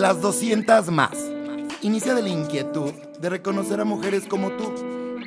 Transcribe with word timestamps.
Las 0.00 0.22
200 0.22 0.90
más. 0.90 1.10
Inicia 1.82 2.14
de 2.14 2.22
la 2.22 2.30
inquietud 2.30 2.90
de 3.20 3.28
reconocer 3.28 3.80
a 3.80 3.84
mujeres 3.84 4.24
como 4.26 4.50
tú. 4.52 4.72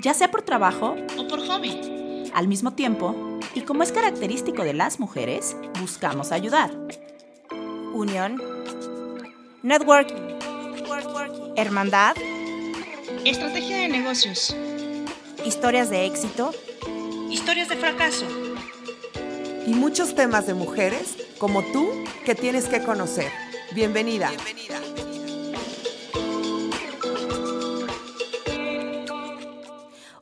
Ya 0.01 0.15
sea 0.15 0.31
por 0.31 0.41
trabajo 0.41 0.95
o 1.15 1.27
por 1.27 1.45
hobby. 1.45 2.31
Al 2.33 2.47
mismo 2.47 2.73
tiempo, 2.73 3.15
y 3.53 3.61
como 3.61 3.83
es 3.83 3.91
característico 3.91 4.63
de 4.63 4.73
las 4.73 4.99
mujeres, 4.99 5.55
buscamos 5.79 6.31
ayudar. 6.31 6.71
Unión. 7.93 8.41
Networking. 9.61 10.39
Hermandad. 11.55 12.15
Estrategia 13.25 13.77
de 13.77 13.89
negocios. 13.89 14.55
Historias 15.45 15.91
de 15.91 16.07
éxito. 16.07 16.51
Historias 17.29 17.69
de 17.69 17.75
fracaso. 17.75 18.25
Y 19.67 19.75
muchos 19.75 20.15
temas 20.15 20.47
de 20.47 20.55
mujeres 20.55 21.15
como 21.37 21.61
tú 21.61 21.91
que 22.25 22.33
tienes 22.33 22.65
que 22.65 22.83
conocer. 22.83 23.42
Bienvenida. 23.73 24.29
Bienvenida. 24.29 24.82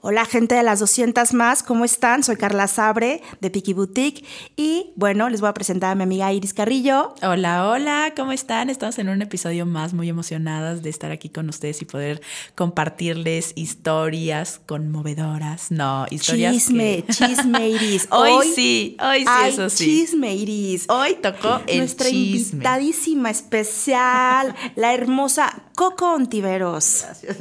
Hola 0.03 0.25
gente 0.25 0.55
de 0.55 0.63
las 0.63 0.79
200 0.79 1.35
más, 1.35 1.61
¿cómo 1.61 1.85
están? 1.85 2.23
Soy 2.23 2.35
Carla 2.35 2.67
Sabre 2.67 3.21
de 3.39 3.51
Piki 3.51 3.73
Boutique 3.73 4.25
y 4.55 4.93
bueno, 4.95 5.29
les 5.29 5.41
voy 5.41 5.49
a 5.49 5.53
presentar 5.53 5.91
a 5.91 5.95
mi 5.95 6.01
amiga 6.01 6.33
Iris 6.33 6.55
Carrillo. 6.55 7.13
Hola, 7.21 7.69
hola, 7.69 8.11
¿cómo 8.17 8.31
están? 8.31 8.71
Estamos 8.71 8.97
en 8.97 9.09
un 9.09 9.21
episodio 9.21 9.67
más 9.67 9.93
muy 9.93 10.09
emocionadas 10.09 10.81
de 10.81 10.89
estar 10.89 11.11
aquí 11.11 11.29
con 11.29 11.49
ustedes 11.49 11.83
y 11.83 11.85
poder 11.85 12.19
compartirles 12.55 13.53
historias 13.53 14.59
conmovedoras. 14.65 15.69
No, 15.69 16.07
historias 16.09 16.55
Chisme, 16.55 17.05
chisme 17.11 17.69
Iris. 17.69 18.07
Hoy, 18.09 18.47
sí, 18.55 18.97
hoy 18.99 19.19
sí, 19.19 19.49
eso 19.49 19.69
sí. 19.69 19.85
Chisme 19.85 20.33
Iris. 20.33 20.89
Hoy 20.89 21.13
tocó 21.21 21.61
el 21.67 21.77
Nuestra 21.77 22.09
invitadísima 22.09 23.29
especial, 23.29 24.55
la 24.75 24.95
hermosa 24.95 25.61
Coco 25.75 26.15
Ontiveros. 26.15 27.03
Gracias. 27.03 27.37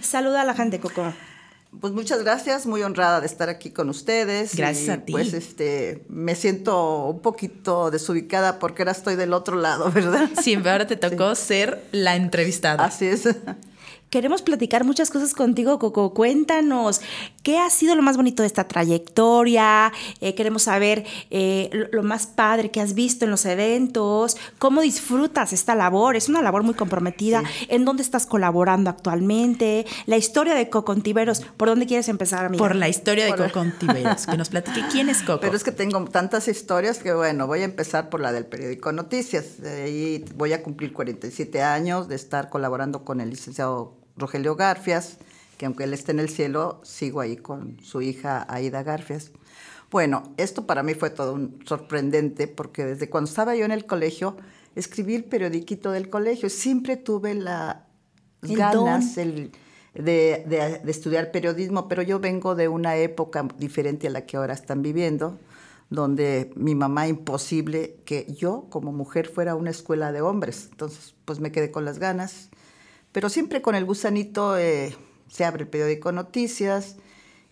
Saluda 0.00 0.40
a 0.40 0.44
la 0.44 0.54
gente, 0.54 0.80
Coco. 0.80 1.04
Pues 1.80 1.94
muchas 1.94 2.22
gracias, 2.22 2.66
muy 2.66 2.82
honrada 2.82 3.20
de 3.20 3.26
estar 3.26 3.48
aquí 3.48 3.70
con 3.70 3.88
ustedes. 3.88 4.54
Gracias 4.54 4.88
a 4.90 5.04
ti. 5.04 5.12
Pues 5.12 5.32
este, 5.32 6.04
me 6.08 6.34
siento 6.34 7.06
un 7.06 7.20
poquito 7.20 7.90
desubicada 7.90 8.58
porque 8.58 8.82
ahora 8.82 8.92
estoy 8.92 9.16
del 9.16 9.32
otro 9.32 9.56
lado, 9.56 9.90
¿verdad? 9.94 10.28
Sí, 10.40 10.54
ahora 10.54 10.86
te 10.86 10.96
tocó 10.96 11.34
sí. 11.34 11.46
ser 11.46 11.82
la 11.92 12.14
entrevistada. 12.14 12.84
Así 12.84 13.06
es. 13.06 13.24
Queremos 14.12 14.42
platicar 14.42 14.84
muchas 14.84 15.08
cosas 15.08 15.32
contigo, 15.32 15.78
Coco. 15.78 16.12
Cuéntanos, 16.12 17.00
¿qué 17.42 17.56
ha 17.56 17.70
sido 17.70 17.94
lo 17.94 18.02
más 18.02 18.18
bonito 18.18 18.42
de 18.42 18.46
esta 18.46 18.68
trayectoria? 18.68 19.90
Eh, 20.20 20.34
queremos 20.34 20.64
saber 20.64 21.06
eh, 21.30 21.70
lo, 21.72 21.88
lo, 21.90 22.02
más 22.02 22.26
padre 22.26 22.70
que 22.70 22.82
has 22.82 22.92
visto 22.92 23.24
en 23.24 23.30
los 23.30 23.46
eventos, 23.46 24.36
cómo 24.58 24.82
disfrutas 24.82 25.54
esta 25.54 25.74
labor. 25.74 26.14
Es 26.14 26.28
una 26.28 26.42
labor 26.42 26.62
muy 26.62 26.74
comprometida. 26.74 27.40
Sí. 27.40 27.66
¿En 27.70 27.86
dónde 27.86 28.02
estás 28.02 28.26
colaborando 28.26 28.90
actualmente? 28.90 29.86
La 30.04 30.18
historia 30.18 30.54
de 30.54 30.68
Coco 30.68 30.92
Ontiveros. 30.92 31.40
¿Por 31.40 31.68
dónde 31.68 31.86
quieres 31.86 32.10
empezar, 32.10 32.44
amiga? 32.44 32.62
Por 32.62 32.76
la 32.76 32.90
historia 32.90 33.24
de 33.24 33.34
Coco 33.34 33.60
Ontiveros. 33.60 34.26
que 34.26 34.36
nos 34.36 34.50
platique 34.50 34.82
quién 34.92 35.08
es 35.08 35.22
Coco. 35.22 35.40
Pero 35.40 35.56
es 35.56 35.64
que 35.64 35.72
tengo 35.72 36.04
tantas 36.04 36.48
historias 36.48 36.98
que, 36.98 37.14
bueno, 37.14 37.46
voy 37.46 37.62
a 37.62 37.64
empezar 37.64 38.10
por 38.10 38.20
la 38.20 38.30
del 38.30 38.44
periódico 38.44 38.92
Noticias. 38.92 39.58
De 39.62 39.84
ahí 39.84 40.24
voy 40.34 40.52
a 40.52 40.62
cumplir 40.62 40.92
47 40.92 41.62
años 41.62 42.08
de 42.08 42.16
estar 42.16 42.50
colaborando 42.50 43.06
con 43.06 43.22
el 43.22 43.30
licenciado 43.30 44.01
Rogelio 44.16 44.56
Garfias, 44.56 45.18
que 45.58 45.66
aunque 45.66 45.84
él 45.84 45.94
esté 45.94 46.12
en 46.12 46.20
el 46.20 46.28
cielo, 46.28 46.80
sigo 46.84 47.20
ahí 47.20 47.36
con 47.36 47.78
su 47.82 48.02
hija 48.02 48.46
Aida 48.48 48.82
Garfias. 48.82 49.32
Bueno, 49.90 50.22
esto 50.38 50.66
para 50.66 50.82
mí 50.82 50.94
fue 50.94 51.10
todo 51.10 51.34
un 51.34 51.60
sorprendente 51.66 52.48
porque 52.48 52.84
desde 52.84 53.10
cuando 53.10 53.28
estaba 53.28 53.54
yo 53.54 53.64
en 53.64 53.72
el 53.72 53.84
colegio, 53.84 54.36
escribí 54.74 55.14
el 55.14 55.24
periodiquito 55.24 55.90
del 55.90 56.08
colegio. 56.08 56.48
Siempre 56.48 56.96
tuve 56.96 57.34
las 57.34 57.76
el 58.42 58.56
ganas 58.56 59.18
el, 59.18 59.52
de, 59.94 60.44
de, 60.46 60.80
de, 60.82 60.90
estudiar 60.90 61.30
periodismo, 61.30 61.88
pero 61.88 62.02
yo 62.02 62.20
vengo 62.20 62.54
de 62.54 62.68
una 62.68 62.96
época 62.96 63.46
diferente 63.58 64.06
a 64.06 64.10
la 64.10 64.26
que 64.26 64.36
ahora 64.36 64.54
están 64.54 64.82
viviendo, 64.82 65.38
donde 65.90 66.50
mi 66.56 66.74
mamá 66.74 67.06
imposible 67.06 67.96
que 68.06 68.26
yo 68.32 68.66
como 68.70 68.92
mujer 68.92 69.28
fuera 69.28 69.52
a 69.52 69.56
una 69.56 69.70
escuela 69.70 70.10
de 70.10 70.22
hombres. 70.22 70.68
Entonces, 70.70 71.14
pues 71.26 71.38
me 71.38 71.52
quedé 71.52 71.70
con 71.70 71.84
las 71.84 71.98
ganas 71.98 72.48
pero 73.12 73.28
siempre 73.28 73.62
con 73.62 73.74
el 73.74 73.84
gusanito 73.84 74.58
eh, 74.58 74.96
se 75.28 75.44
abre 75.44 75.62
el 75.64 75.68
periódico 75.68 76.12
Noticias 76.12 76.96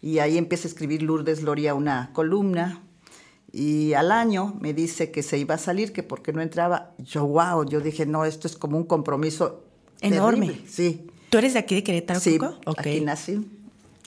y 0.03 0.19
ahí 0.19 0.39
empieza 0.39 0.67
a 0.67 0.71
escribir 0.71 1.03
Lourdes 1.03 1.43
Loria 1.43 1.75
una 1.75 2.11
columna 2.13 2.83
y 3.53 3.95
al 3.95 4.13
año 4.13 4.55
me 4.61 4.73
dice 4.73 5.11
que 5.11 5.23
se 5.23 5.39
iba 5.39 5.57
a 5.57 5.59
salir, 5.59 5.93
que 5.93 6.03
porque 6.03 6.33
no 6.33 6.41
entraba. 6.41 6.93
Yo, 6.99 7.27
wow, 7.27 7.69
yo 7.69 7.81
dije, 7.81 8.07
no, 8.07 8.25
esto 8.25 8.47
es 8.47 8.57
como 8.57 8.77
un 8.77 8.85
compromiso 8.85 9.65
enorme. 10.01 10.47
Terrible. 10.47 10.69
Sí. 10.71 11.07
¿Tú 11.31 11.39
eres 11.39 11.55
de 11.55 11.59
aquí 11.59 11.75
de 11.77 11.85
Querétaro, 11.85 12.21
sí? 12.21 12.39
Okay. 12.67 12.97
aquí 12.97 13.01
nací. 13.05 13.41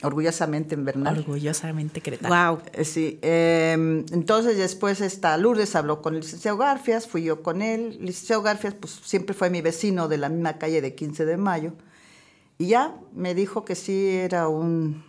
Orgullosamente 0.02 0.74
en 0.74 0.84
Bernal. 0.84 1.18
Orgullosamente 1.18 2.00
Querétaro. 2.00 2.34
Wow. 2.34 2.62
Eh, 2.72 2.84
sí. 2.84 3.18
Eh, 3.22 3.72
entonces 4.12 4.58
después 4.58 5.00
esta 5.00 5.36
Lourdes 5.38 5.74
habló 5.76 6.02
con 6.02 6.14
el 6.14 6.20
licenciado 6.20 6.58
Garfias, 6.58 7.06
fui 7.06 7.24
yo 7.24 7.42
con 7.42 7.62
él. 7.62 7.96
El 7.98 8.06
licenciado 8.06 8.42
Garfias 8.42 8.74
pues 8.74 9.00
siempre 9.02 9.34
fue 9.34 9.50
mi 9.50 9.62
vecino 9.62 10.08
de 10.08 10.18
la 10.18 10.28
misma 10.28 10.58
calle 10.58 10.80
de 10.80 10.94
15 10.94 11.24
de 11.24 11.36
mayo. 11.36 11.72
Y 12.58 12.66
ya 12.68 12.94
me 13.12 13.34
dijo 13.34 13.64
que 13.64 13.74
sí 13.74 14.08
era 14.10 14.48
un 14.48 15.04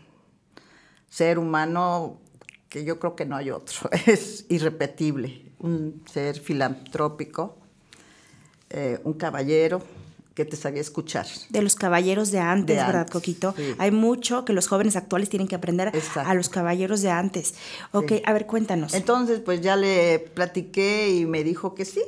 ser 1.10 1.40
humano 1.40 2.20
que 2.70 2.84
yo 2.84 3.00
creo 3.00 3.16
que 3.16 3.26
no 3.26 3.36
hay 3.36 3.52
otro. 3.52 3.90
Es 4.06 4.46
irrepetible. 4.50 5.52
Un 5.60 6.04
ser 6.12 6.40
filantrópico, 6.40 7.58
eh, 8.70 9.00
un 9.04 9.14
caballero, 9.14 9.82
que 10.36 10.46
te 10.46 10.58
sabía 10.58 10.82
escuchar. 10.82 11.26
De 11.50 11.62
los 11.62 11.76
caballeros 11.76 12.30
de 12.30 12.40
antes, 12.40 12.76
de 12.76 12.84
¿verdad, 12.84 13.02
antes, 13.02 13.14
Coquito? 13.14 13.54
Sí. 13.58 13.74
Hay 13.80 13.90
mucho 13.92 14.46
que 14.46 14.52
los 14.54 14.68
jóvenes 14.68 14.96
actuales 14.98 15.30
tienen 15.30 15.48
que 15.48 15.56
aprender 15.56 15.88
Exacto. 15.96 16.30
a 16.30 16.34
los 16.34 16.50
caballeros 16.50 17.02
de 17.02 17.10
antes. 17.10 17.56
Ok, 17.94 18.10
Sí. 18.10 18.22
a 18.26 18.34
ver, 18.34 18.46
cuéntanos. 18.46 18.94
Entonces, 18.94 19.40
pues 19.40 19.62
ya 19.62 19.76
le 19.78 20.20
platiqué 20.20 21.10
y 21.10 21.26
me 21.26 21.44
dijo 21.44 21.74
que 21.74 21.86
sí. 21.86 22.04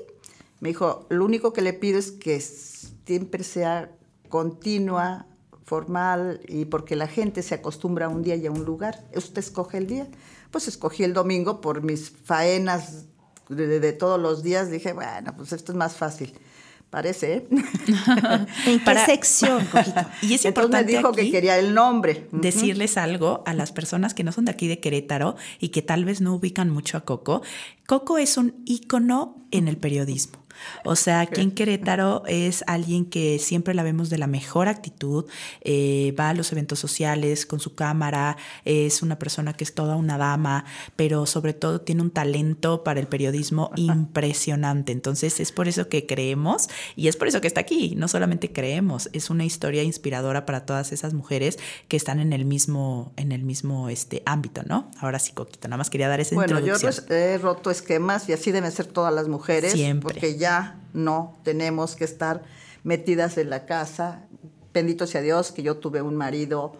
Me 0.60 0.70
dijo, 0.70 1.06
lo 1.10 1.24
único 1.24 1.54
que 1.54 1.62
le 1.62 1.72
pido 1.74 1.98
es 1.98 2.12
que 2.12 2.40
siempre 2.42 3.44
sea 3.46 3.92
continua, 4.28 5.26
formal, 5.66 6.42
y 6.48 6.66
porque 6.66 6.96
la 6.96 7.08
gente 7.08 7.42
se 7.44 7.56
acostumbra 7.56 8.08
a 8.08 8.10
un 8.10 8.24
día 8.24 8.36
y 8.36 8.46
a 8.46 8.52
un 8.52 8.66
lugar. 8.66 9.04
Usted 9.16 9.40
escoge 9.40 9.78
el 9.78 9.88
día. 9.88 10.08
Pues 10.52 10.68
escogí 10.68 11.04
el 11.04 11.14
domingo 11.14 11.62
por 11.62 11.82
mis 11.82 12.10
faenas 12.10 13.06
de, 13.50 13.80
de 13.80 13.94
todos 13.94 14.20
los 14.20 14.44
días. 14.44 14.70
Dije, 14.70 14.94
bueno, 14.94 15.34
pues 15.36 15.54
esto 15.54 15.72
es 15.72 15.78
más 15.78 15.96
fácil. 15.96 16.34
Parece, 16.90 17.34
¿eh? 17.34 17.48
¿En 18.66 18.80
qué 18.80 18.86
Para- 18.86 19.06
sección, 19.06 19.66
Coquito? 19.66 20.00
Y 20.22 20.34
es 20.34 20.46
Entonces 20.46 20.46
me 20.46 20.50
importante 20.50 20.92
dijo 20.92 21.08
aquí 21.09 21.25
que 21.25 21.31
quería 21.31 21.59
el 21.59 21.74
nombre. 21.74 22.28
Decirles 22.31 22.98
algo 22.98 23.44
a 23.46 23.53
las 23.53 23.72
personas 23.74 24.14
que 24.14 24.24
no 24.24 24.31
son 24.31 24.46
de 24.46 24.52
aquí 24.52 24.68
de 24.68 24.80
Querétaro 24.80 25.36
y 25.59 25.70
que 25.70 25.81
tal 25.81 26.06
vez 26.06 26.22
no 26.22 26.34
ubican 26.36 26.70
mucho 26.70 26.98
a 26.98 27.02
Coco. 27.02 27.42
Coco 27.86 28.18
es 28.18 28.38
un 28.38 28.56
ícono 28.66 29.36
en 29.52 29.68
el 29.68 29.78
periodismo. 29.78 30.40
O 30.84 30.95
sea, 30.95 31.22
aquí 31.22 31.41
en 31.41 31.51
Querétaro 31.51 32.23
es 32.28 32.63
alguien 32.68 33.06
que 33.06 33.40
siempre 33.40 33.73
la 33.73 33.84
vemos 33.84 34.09
de 34.09 34.18
la 34.18 34.28
mejor 34.28 34.68
actitud, 34.68 35.25
eh, 35.62 36.13
va 36.19 36.29
a 36.29 36.34
los 36.34 36.51
eventos 36.51 36.79
sociales 36.79 37.45
con 37.45 37.59
su 37.59 37.75
cámara, 37.75 38.38
es 38.66 39.01
una 39.01 39.18
persona 39.19 39.53
que 39.53 39.63
es 39.63 39.73
toda 39.73 39.95
una 39.95 40.18
dama, 40.18 40.66
pero 40.95 41.25
sobre 41.25 41.53
todo 41.53 41.81
tiene 41.81 42.01
un 42.01 42.12
talento 42.12 42.84
para 42.84 43.00
el 43.00 43.07
periodismo 43.07 43.72
impresionante. 43.75 44.91
Entonces 44.91 45.40
es 45.40 45.51
por 45.51 45.68
eso 45.68 45.90
que 45.90 46.06
creemos 46.06 46.68
y 46.95 47.07
es 47.07 47.16
por 47.16 47.28
eso 47.28 47.41
que 47.41 47.47
está 47.47 47.62
aquí. 47.62 47.94
No 47.95 48.07
solamente 48.07 48.51
creemos, 48.51 49.09
es 49.13 49.29
una 49.29 49.45
historia 49.45 49.84
inspiradora 49.84 50.45
para 50.45 50.66
todas 50.66 50.91
esas 50.91 51.13
mujeres 51.13 51.57
que 51.88 51.97
están 51.97 52.19
en 52.19 52.34
el 52.34 52.45
mismo, 52.45 53.13
en 53.18 53.31
el 53.31 53.44
mismo 53.44 53.89
este, 53.89 54.24
ámbito, 54.25 54.63
¿no? 54.66 54.91
Ahora 55.00 55.19
sí, 55.19 55.31
Coquito, 55.34 55.68
nada 55.68 55.78
más 55.78 55.89
quería 55.89 56.07
dar 56.07 56.19
esa 56.19 56.35
Bueno, 56.35 56.59
yo 56.59 56.74
introducción. 56.75 57.06
res- 57.09 57.18
he 57.18 57.38
roto 57.38 57.72
esquemas 57.72 58.28
y 58.29 58.34
así 58.34 58.51
deben 58.51 58.72
ser 58.72 58.88
todas 58.88 59.13
las 59.13 59.28
mujeres. 59.28 59.74
Siempre. 59.74 60.13
Porque 60.13 60.38
ya 60.38 60.47
no 60.94 61.38
tenemos 61.44 61.96
que 61.96 62.03
estar 62.03 62.44
metidas 62.83 63.38
en 63.38 63.50
la 63.50 63.66
casa. 63.66 64.25
Bendito 64.74 65.07
sea 65.07 65.22
Dios 65.22 65.51
que 65.51 65.63
yo 65.63 65.77
tuve 65.77 66.01
un 66.01 66.16
marido 66.16 66.74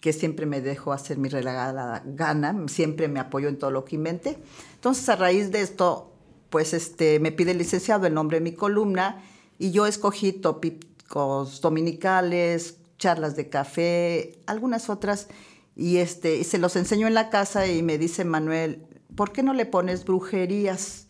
que 0.00 0.12
siempre 0.12 0.46
me 0.46 0.60
dejó 0.60 0.92
hacer 0.92 1.16
mi 1.16 1.28
regalada 1.28 2.02
gana, 2.04 2.56
siempre 2.66 3.06
me 3.06 3.20
apoyó 3.20 3.48
en 3.48 3.58
todo 3.58 3.70
lo 3.70 3.84
que 3.84 3.94
inventé. 3.94 4.36
Entonces, 4.74 5.08
a 5.08 5.14
raíz 5.14 5.52
de 5.52 5.60
esto, 5.60 6.12
pues 6.50 6.74
este, 6.74 7.20
me 7.20 7.30
pide 7.30 7.52
el 7.52 7.58
licenciado 7.58 8.06
el 8.06 8.14
nombre 8.14 8.38
de 8.38 8.44
mi 8.44 8.52
columna 8.52 9.22
y 9.60 9.70
yo 9.70 9.86
escogí 9.86 10.32
tópicos 10.32 11.60
dominicales, 11.60 12.78
charlas 12.98 13.36
de 13.36 13.48
café, 13.48 14.40
algunas 14.46 14.90
otras, 14.90 15.28
y, 15.76 15.98
este, 15.98 16.36
y 16.36 16.44
se 16.44 16.58
los 16.58 16.74
enseño 16.74 17.06
en 17.06 17.14
la 17.14 17.30
casa 17.30 17.68
y 17.68 17.82
me 17.82 17.96
dice 17.96 18.24
Manuel, 18.24 18.84
¿por 19.14 19.32
qué 19.32 19.42
no 19.42 19.54
le 19.54 19.66
pones 19.66 20.04
brujerías? 20.04 21.06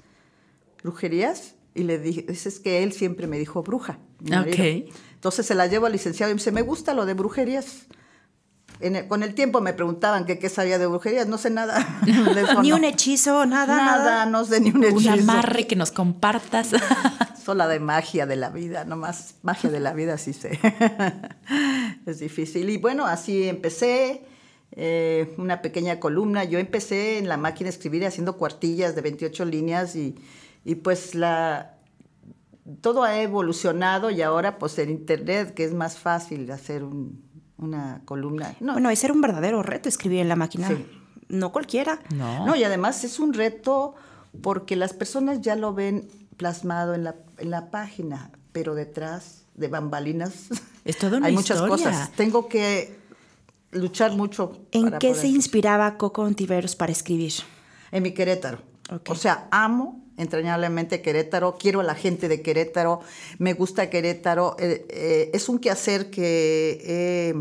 ¿Brujerías? 0.83 1.55
Y 1.75 1.85
le 1.85 1.99
dije, 1.99 2.27
es 2.29 2.59
que 2.61 2.83
él 2.83 2.93
siempre 2.93 3.27
me 3.27 3.39
dijo 3.39 3.63
bruja. 3.63 3.99
mi 4.21 4.31
marido. 4.31 4.57
Ok. 4.57 4.93
Entonces 5.15 5.47
se 5.47 5.55
la 5.55 5.67
llevo 5.67 5.87
al 5.87 5.93
licenciado 5.93 6.31
y 6.31 6.35
me 6.35 6.39
dice, 6.39 6.53
me 6.53 6.63
gusta 6.63 6.95
lo 6.95 7.07
de 7.07 7.15
brujerías. 7.15 7.87
En 8.81 8.97
el- 8.97 9.07
con 9.09 9.23
el 9.23 9.35
tiempo 9.35 9.61
me 9.61 9.73
preguntaban 9.73 10.25
que 10.27 10.39
qué 10.39 10.49
sabía 10.49 10.79
de 10.79 10.87
brujerías, 10.87 11.29
no 11.29 11.39
sé 11.39 11.51
nada. 11.51 12.01
Ni 12.63 12.73
un 12.73 12.85
hechizo, 12.85 13.47
nada, 13.47 13.77
Nada, 13.77 13.97
nada. 13.97 14.27
no 14.27 14.45
sé 14.45 14.61
ni 14.61 14.71
un 14.71 14.79
Un 14.79 14.85
hechizo. 14.85 15.13
amarre 15.13 15.67
que 15.67 15.77
nos 15.77 15.93
compartas. 15.93 16.71
sola 17.45 17.67
de 17.69 17.81
magia 17.81 18.25
de 18.27 18.37
la 18.37 18.51
vida, 18.51 18.85
nomás 18.85 19.35
magia 19.43 19.69
de 19.71 19.81
la 19.81 19.93
vida, 19.95 20.17
sí 20.19 20.33
sé. 20.33 20.59
es 22.07 22.19
difícil. 22.19 22.69
Y 22.71 22.77
bueno, 22.79 23.07
así 23.07 23.49
empecé. 23.49 24.23
eh, 24.75 25.35
una 25.37 25.61
pequeña 25.61 26.01
columna. 26.01 26.45
Yo 26.45 26.59
empecé 26.59 27.19
en 27.19 27.29
la 27.29 27.37
máquina 27.37 27.69
escribir 27.69 28.07
haciendo 28.07 28.37
cuartillas 28.39 28.95
de 28.95 29.03
28 29.03 29.45
líneas 29.45 29.95
y, 29.97 30.15
y 30.65 30.77
pues 30.77 31.15
la, 31.15 31.75
todo 32.81 33.03
ha 33.03 33.21
evolucionado 33.21 34.11
y 34.11 34.23
ahora 34.23 34.59
pues 34.59 34.79
en 34.79 34.91
internet 34.91 35.55
que 35.55 35.65
es 35.65 35.75
más 35.75 35.99
fácil 35.99 36.51
hacer 36.51 36.85
un- 36.85 37.23
una 37.59 38.03
columna. 38.05 38.55
No, 38.61 38.73
Bueno, 38.75 38.91
ese 38.91 39.07
era 39.07 39.15
un 39.15 39.21
verdadero 39.21 39.63
reto 39.63 39.89
escribir 39.89 40.21
en 40.21 40.29
la 40.29 40.37
máquina. 40.37 40.69
Sí. 40.69 40.85
No 41.29 41.53
cualquiera. 41.53 42.01
No. 42.15 42.45
No, 42.47 42.57
y 42.57 42.65
además 42.65 43.05
es 43.05 43.19
un 43.21 43.33
reto 43.35 43.95
porque 44.43 44.75
las 44.77 44.93
personas 44.93 45.41
ya 45.41 45.55
lo 45.57 45.73
ven 45.75 46.09
plasmado 46.37 46.95
en 46.95 47.05
la, 47.05 47.15
en 47.39 47.51
la 47.51 47.71
página, 47.71 48.31
pero 48.53 48.75
detrás 48.75 49.45
de 49.55 49.69
bambalinas 49.69 50.49
Es 50.85 50.99
toda 50.99 51.19
una 51.19 51.29
hay 51.29 51.35
muchas 51.35 51.59
historia. 51.59 51.69
cosas. 51.87 52.13
Tengo 52.13 52.49
que 52.49 52.99
luchar 53.71 54.13
mucho. 54.17 54.59
¿En 54.73 54.85
para 54.85 54.99
qué 54.99 55.09
poder 55.11 55.21
se 55.23 55.29
inspiraba 55.29 55.97
Coco 55.97 56.23
Ontiveros 56.23 56.75
para 56.75 56.91
escribir? 56.93 57.33
En 57.93 58.03
mi 58.03 58.13
Querétaro. 58.13 58.59
Ok. 58.91 59.11
O 59.11 59.15
sea, 59.15 59.47
amo 59.53 60.02
entrañablemente 60.17 61.03
Querétaro, 61.03 61.57
quiero 61.59 61.81
a 61.81 61.85
la 61.85 61.95
gente 61.95 62.29
de 62.29 62.43
Querétaro, 62.43 63.01
me 63.39 63.55
gusta 63.55 63.91
Querétaro. 63.91 64.57
eh, 64.59 64.87
eh, 64.89 65.31
es 65.33 65.49
un 65.49 65.59
quehacer 65.59 66.11
que, 66.11 66.81
eh, 66.85 67.35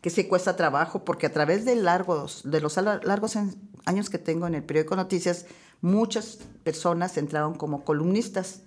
que 0.00 0.10
sí 0.10 0.24
cuesta 0.24 0.56
trabajo 0.56 1.04
porque 1.04 1.26
a 1.26 1.32
través 1.32 1.64
de, 1.64 1.76
largos, 1.76 2.42
de 2.44 2.60
los 2.60 2.76
largos 2.76 3.36
años 3.84 4.10
que 4.10 4.18
tengo 4.18 4.46
en 4.46 4.54
el 4.54 4.62
periódico 4.62 4.96
Noticias, 4.96 5.46
muchas 5.80 6.38
personas 6.62 7.16
entraron 7.16 7.54
como 7.54 7.84
columnistas 7.84 8.62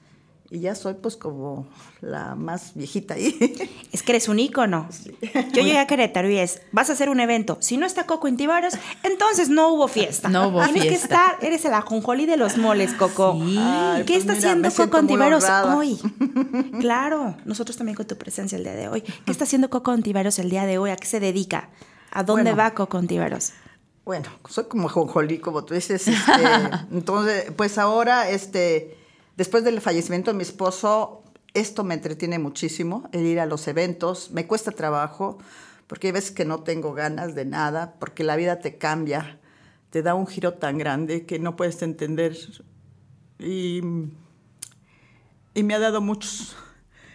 y 0.52 0.60
ya 0.62 0.74
soy 0.76 0.96
pues 0.96 1.16
como 1.16 1.68
la 2.02 2.34
más 2.36 2.72
viejita 2.74 3.14
ahí. 3.16 3.36
Es 3.92 4.04
que 4.04 4.12
eres 4.12 4.28
un 4.30 4.38
ícono. 4.40 4.88
Yo 5.52 5.62
llegué 5.64 5.80
a 5.80 5.88
Querétaro 5.88 6.30
y 6.30 6.38
es, 6.38 6.62
vas 6.72 6.90
a 6.90 6.94
hacer 6.94 7.10
un 7.10 7.20
evento. 7.20 7.58
Si 7.60 7.78
no 7.78 7.86
está 7.86 8.06
Coco 8.06 8.28
Ontiveros, 8.28 8.76
entonces 9.04 9.50
no 9.50 9.70
hubo 9.74 9.88
fiesta. 9.88 10.30
No 10.30 10.48
hubo 10.50 10.64
Tienes 10.64 10.84
que 10.84 10.90
fiesta. 10.90 11.06
estar, 11.08 11.44
eres 11.44 11.66
el 11.66 11.74
ajonjolí 11.74 12.26
de 12.26 12.38
los 12.38 12.58
moles, 12.58 12.94
Coco. 12.94 13.34
Sí. 13.34 13.56
Ay, 13.60 14.04
¿Qué 14.06 14.14
pues 14.14 14.18
está 14.20 14.34
mira, 14.56 14.68
haciendo 14.70 14.92
Coco 14.92 14.98
honrada. 15.14 15.76
hoy? 15.76 16.00
Claro, 16.80 17.36
nosotros 17.46 17.78
también 17.78 17.96
con 17.96 18.06
tu 18.08 18.16
presencia 18.18 18.58
el 18.58 18.64
día 18.64 18.74
de 18.76 18.88
hoy. 18.88 19.02
¿Qué 19.02 19.32
está 19.32 19.44
haciendo 19.44 19.70
Coco 19.70 19.92
Ontiveros 19.92 20.38
el 20.40 20.50
día 20.50 20.66
de 20.66 20.78
hoy? 20.78 20.92
¿A 20.92 20.96
qué 20.98 21.08
se 21.08 21.20
dedica? 21.20 21.70
¿A 22.12 22.24
dónde 22.24 22.44
Bueno. 22.52 22.58
va 22.58 22.72
Coco 22.74 22.98
Ontiveros? 22.98 23.52
Bueno, 24.06 24.28
soy 24.48 24.66
como 24.66 24.88
jonjolí, 24.90 25.40
como 25.40 25.64
tú 25.66 25.74
dices. 25.74 26.08
este, 26.08 26.32
entonces, 26.92 27.52
pues 27.56 27.78
ahora, 27.78 28.30
este, 28.30 28.98
después 29.40 29.64
del 29.64 29.80
fallecimiento 29.80 30.32
de 30.32 30.38
mi 30.38 30.44
esposo, 30.44 31.24
esto 31.54 31.86
me 31.86 31.94
entretiene 31.94 32.40
muchísimo, 32.40 33.10
el 33.14 33.26
ir 33.26 33.40
a 33.40 33.46
los 33.46 33.68
eventos. 33.70 34.32
Me 34.32 34.46
cuesta 34.46 34.72
trabajo, 34.72 35.38
porque 35.88 36.08
hay 36.08 36.14
veces 36.14 36.32
que 36.32 36.44
no 36.44 36.62
tengo 36.62 36.94
ganas 36.94 37.36
de 37.36 37.46
nada, 37.46 37.96
porque 38.00 38.26
la 38.26 38.36
vida 38.36 38.60
te 38.60 38.78
cambia, 38.78 39.40
te 39.92 40.04
da 40.04 40.14
un 40.14 40.28
giro 40.28 40.56
tan 40.56 40.78
grande 40.78 41.26
que 41.26 41.40
no 41.40 41.56
puedes 41.56 41.82
entender. 41.82 42.38
Y, 43.40 43.82
y 45.54 45.64
me 45.64 45.74
ha 45.74 45.80
dado 45.80 46.02
muchos. 46.02 46.58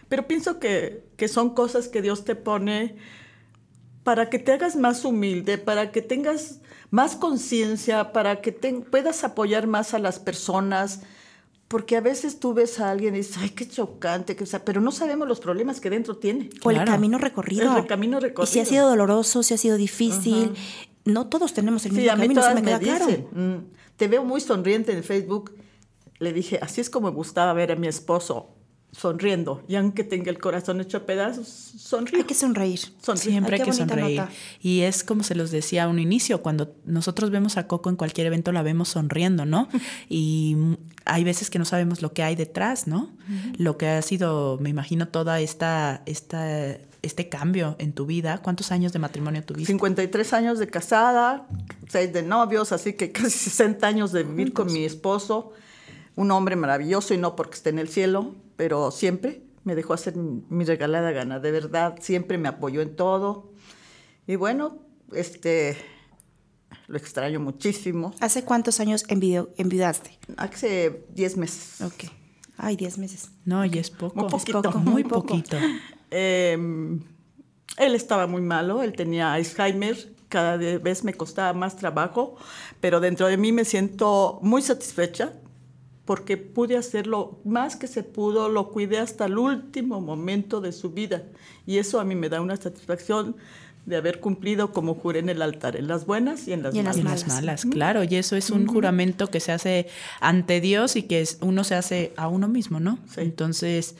Pero 0.09 0.26
pienso 0.26 0.59
que, 0.59 1.05
que 1.19 1.29
son 1.29 1.55
cosas 1.55 1.88
que 1.88 2.00
Dios 2.00 2.25
te 2.25 2.37
pone 2.37 2.97
para 4.03 4.31
que 4.31 4.38
te 4.38 4.53
hagas 4.53 4.76
más 4.76 5.05
humilde, 5.05 5.59
para 5.59 5.93
que 5.93 6.00
tengas 6.00 6.61
más 6.91 7.17
conciencia, 7.17 8.12
para 8.12 8.41
que 8.41 8.50
te- 8.50 8.73
puedas 8.81 9.25
apoyar 9.25 9.67
más 9.67 9.93
a 9.93 9.99
las 9.99 10.19
personas, 10.19 11.03
porque 11.75 11.97
a 11.97 12.00
veces 12.00 12.38
tú 12.38 12.55
ves 12.55 12.79
a 12.79 12.88
alguien 12.88 13.17
y 13.17 13.19
dices, 13.19 13.37
ay, 13.41 13.50
qué 13.50 13.69
chocante, 13.69 14.37
que, 14.37 14.44
o 14.44 14.47
sea, 14.47 14.65
pero 14.65 14.81
no 14.81 14.93
sabemos 14.93 15.26
los 15.26 15.41
problemas 15.41 15.81
que 15.81 15.91
dentro 15.91 16.17
tiene. 16.19 16.49
O 16.62 16.71
el 16.71 16.85
camino 16.85 17.19
recorrido. 17.19 17.76
El 17.76 17.88
camino 17.88 18.21
recorrido. 18.21 18.49
Y 18.49 18.53
si 18.55 18.61
ha 18.61 18.65
sido 18.65 18.88
doloroso, 18.88 19.43
si 19.43 19.55
ha 19.55 19.59
sido 19.59 19.76
difícil. 19.76 20.55
No 21.05 21.26
todos 21.26 21.53
tenemos 21.53 21.85
el 21.85 21.91
mismo 21.91 22.05
Sí, 22.05 22.09
a 22.09 22.15
mí 22.15 22.23
camino, 22.23 22.43
todas 22.43 22.55
me 22.55 22.61
me, 22.61 22.69
queda 22.69 22.79
claro. 22.79 23.06
dicen, 23.06 23.26
"Mm, 23.32 23.65
te 23.97 24.06
veo 24.06 24.23
muy 24.23 24.41
sonriente 24.41 24.93
en 24.93 25.03
Facebook. 25.03 25.56
Le 26.21 26.32
dije, 26.32 26.61
así 26.62 26.81
es 26.81 26.88
como 26.91 27.09
me 27.11 27.17
gustaba 27.17 27.53
ver 27.55 27.73
a 27.73 27.75
mi 27.75 27.88
esposo 27.88 28.53
sonriendo, 28.96 29.62
y 29.69 29.75
aunque 29.76 30.05
tenga 30.05 30.31
el 30.31 30.38
corazón 30.38 30.81
hecho 30.81 31.05
pedazos, 31.05 31.49
sonríe. 31.49 32.20
Hay 32.20 32.25
que 32.25 32.35
sonreír. 32.35 32.81
Siempre 33.17 33.56
Ay, 33.56 33.61
hay 33.61 33.67
que 33.67 33.73
sonreír. 33.73 34.20
nota. 34.20 34.32
Y 34.61 34.82
es 34.82 35.05
como 35.05 35.23
se 35.23 35.35
los 35.35 35.50
decía 35.50 35.85
a 35.85 35.88
un 35.88 35.99
inicio, 35.99 36.43
cuando 36.43 36.75
nosotros 36.85 37.31
vemos 37.31 37.56
a 37.56 37.67
Coco 37.67 37.91
en 37.91 37.96
cualquier 37.96 38.29
evento 38.29 38.52
la 38.52 38.62
vemos 38.62 38.91
sonriendo, 38.91 39.44
¿no? 39.46 39.69
Y 40.08 40.56
hay 41.05 41.25
veces 41.25 41.50
que 41.50 41.58
no 41.58 41.64
sabemos 41.64 42.02
lo 42.02 42.12
que 42.12 42.23
hay 42.23 42.37
detrás, 42.37 42.87
¿no? 42.87 43.11
Lo 43.58 43.76
que 43.76 43.88
ha 43.88 44.02
sido, 44.02 44.58
me 44.61 44.70
imagino, 44.70 45.08
toda 45.08 45.40
esta, 45.40 46.02
esta, 46.06 46.79
este 47.02 47.29
cambio 47.29 47.76
en 47.79 47.93
tu 47.93 48.06
vida. 48.06 48.38
¿Cuántos 48.43 48.70
años 48.70 48.93
de 48.93 48.99
matrimonio 49.00 49.43
tuviste? 49.43 49.73
53 49.73 50.32
años 50.32 50.58
de 50.58 50.69
casada, 50.69 51.47
6 51.88 52.12
de 52.12 52.23
novios, 52.23 52.73
así 52.73 52.93
que 52.93 53.12
casi 53.12 53.31
60 53.31 53.87
años 53.87 54.12
de 54.12 54.23
vivir 54.23 54.52
con 54.52 54.73
mi 54.73 54.85
esposo. 54.85 55.52
Un 56.17 56.31
hombre 56.31 56.55
maravilloso 56.55 57.12
y 57.12 57.19
no 57.19 57.35
porque 57.35 57.56
esté 57.56 57.70
en 57.70 57.81
el 57.81 57.88
cielo, 57.88 58.37
pero 58.56 58.90
siempre 58.90 59.42
me 59.64 59.74
dejó 59.74 59.94
hacer 59.94 60.14
mi, 60.16 60.64
regalada 60.64 61.10
gana. 61.12 61.38
De 61.40 61.50
verdad, 61.50 61.96
siempre 62.00 62.38
me 62.38 62.48
apoyó 62.48 62.80
en 62.82 62.96
todo. 62.96 63.52
Y 64.26 64.36
bueno, 64.36 64.78
este, 65.12 65.76
lo 66.86 66.96
extraño 66.96 67.40
muchísimo. 67.40 68.14
¿Hace 68.20 68.44
cuántos 68.44 68.80
años 68.80 69.04
envidio- 69.08 69.50
enviudaste? 69.56 70.18
Hace 70.36 71.06
10 71.14 71.36
meses. 71.36 71.80
Ok. 71.80 72.04
Ay, 72.56 72.76
10 72.76 72.98
meses. 72.98 73.30
No, 73.44 73.64
y 73.64 73.78
es 73.78 73.90
poco. 73.90 74.20
Muy 74.20 74.28
poquito. 74.30 74.58
Es 74.58 74.64
poco, 74.64 74.78
Muy 74.78 75.04
poquito. 75.04 75.56
Eh, 76.10 76.56
él 77.76 77.94
estaba 77.94 78.26
muy 78.26 78.42
malo, 78.42 78.82
él 78.82 78.92
tenía 78.92 79.32
Alzheimer, 79.32 80.14
cada 80.28 80.56
vez 80.56 81.02
me 81.02 81.14
costaba 81.14 81.52
más 81.54 81.76
trabajo, 81.76 82.36
pero 82.80 83.00
dentro 83.00 83.26
de 83.26 83.36
mí 83.36 83.50
me 83.50 83.64
siento 83.64 84.38
muy 84.42 84.62
satisfecha 84.62 85.32
porque 86.04 86.36
pude 86.36 86.76
hacer 86.76 87.06
lo 87.06 87.38
más 87.44 87.76
que 87.76 87.86
se 87.86 88.02
pudo, 88.02 88.48
lo 88.48 88.70
cuidé 88.70 88.98
hasta 88.98 89.24
el 89.26 89.38
último 89.38 90.00
momento 90.00 90.60
de 90.60 90.72
su 90.72 90.90
vida 90.90 91.22
y 91.66 91.78
eso 91.78 91.98
a 92.00 92.04
mí 92.04 92.14
me 92.14 92.28
da 92.28 92.40
una 92.40 92.56
satisfacción 92.56 93.36
de 93.86 93.96
haber 93.96 94.18
cumplido 94.20 94.72
como 94.72 94.94
juré 94.94 95.18
en 95.18 95.28
el 95.28 95.42
altar, 95.42 95.76
en 95.76 95.88
las 95.88 96.06
buenas 96.06 96.48
y 96.48 96.52
en 96.54 96.62
las 96.62 96.74
Y 96.74 96.78
en 96.78 96.84
malas. 96.84 96.96
Y 96.96 97.00
en 97.00 97.04
malas. 97.06 97.26
las 97.26 97.34
malas, 97.36 97.64
claro. 97.66 98.02
Y 98.04 98.16
eso 98.16 98.34
es 98.34 98.48
un 98.50 98.66
juramento 98.66 99.28
que 99.28 99.40
se 99.40 99.52
hace 99.52 99.88
ante 100.20 100.60
Dios 100.62 100.96
y 100.96 101.02
que 101.02 101.20
es- 101.20 101.36
uno 101.42 101.64
se 101.64 101.74
hace 101.74 102.12
a 102.16 102.28
uno 102.28 102.48
mismo, 102.48 102.80
¿no? 102.80 102.98
Sí. 103.14 103.20
Entonces, 103.20 103.94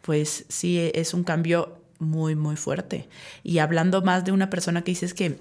pues 0.00 0.46
sí, 0.48 0.90
es 0.94 1.12
un 1.12 1.22
cambio 1.22 1.74
muy, 1.98 2.34
muy 2.34 2.56
fuerte. 2.56 3.08
Y 3.42 3.58
hablando 3.58 4.00
más 4.00 4.24
de 4.24 4.32
una 4.32 4.48
persona 4.48 4.82
que 4.82 4.92
dices 4.92 5.12
que 5.12 5.36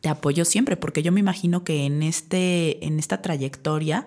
te 0.00 0.08
apoyo 0.08 0.44
siempre, 0.44 0.76
porque 0.76 1.02
yo 1.02 1.10
me 1.10 1.18
imagino 1.20 1.64
que 1.64 1.84
en, 1.84 2.04
este, 2.04 2.84
en 2.86 2.98
esta 3.00 3.22
trayectoria 3.22 4.06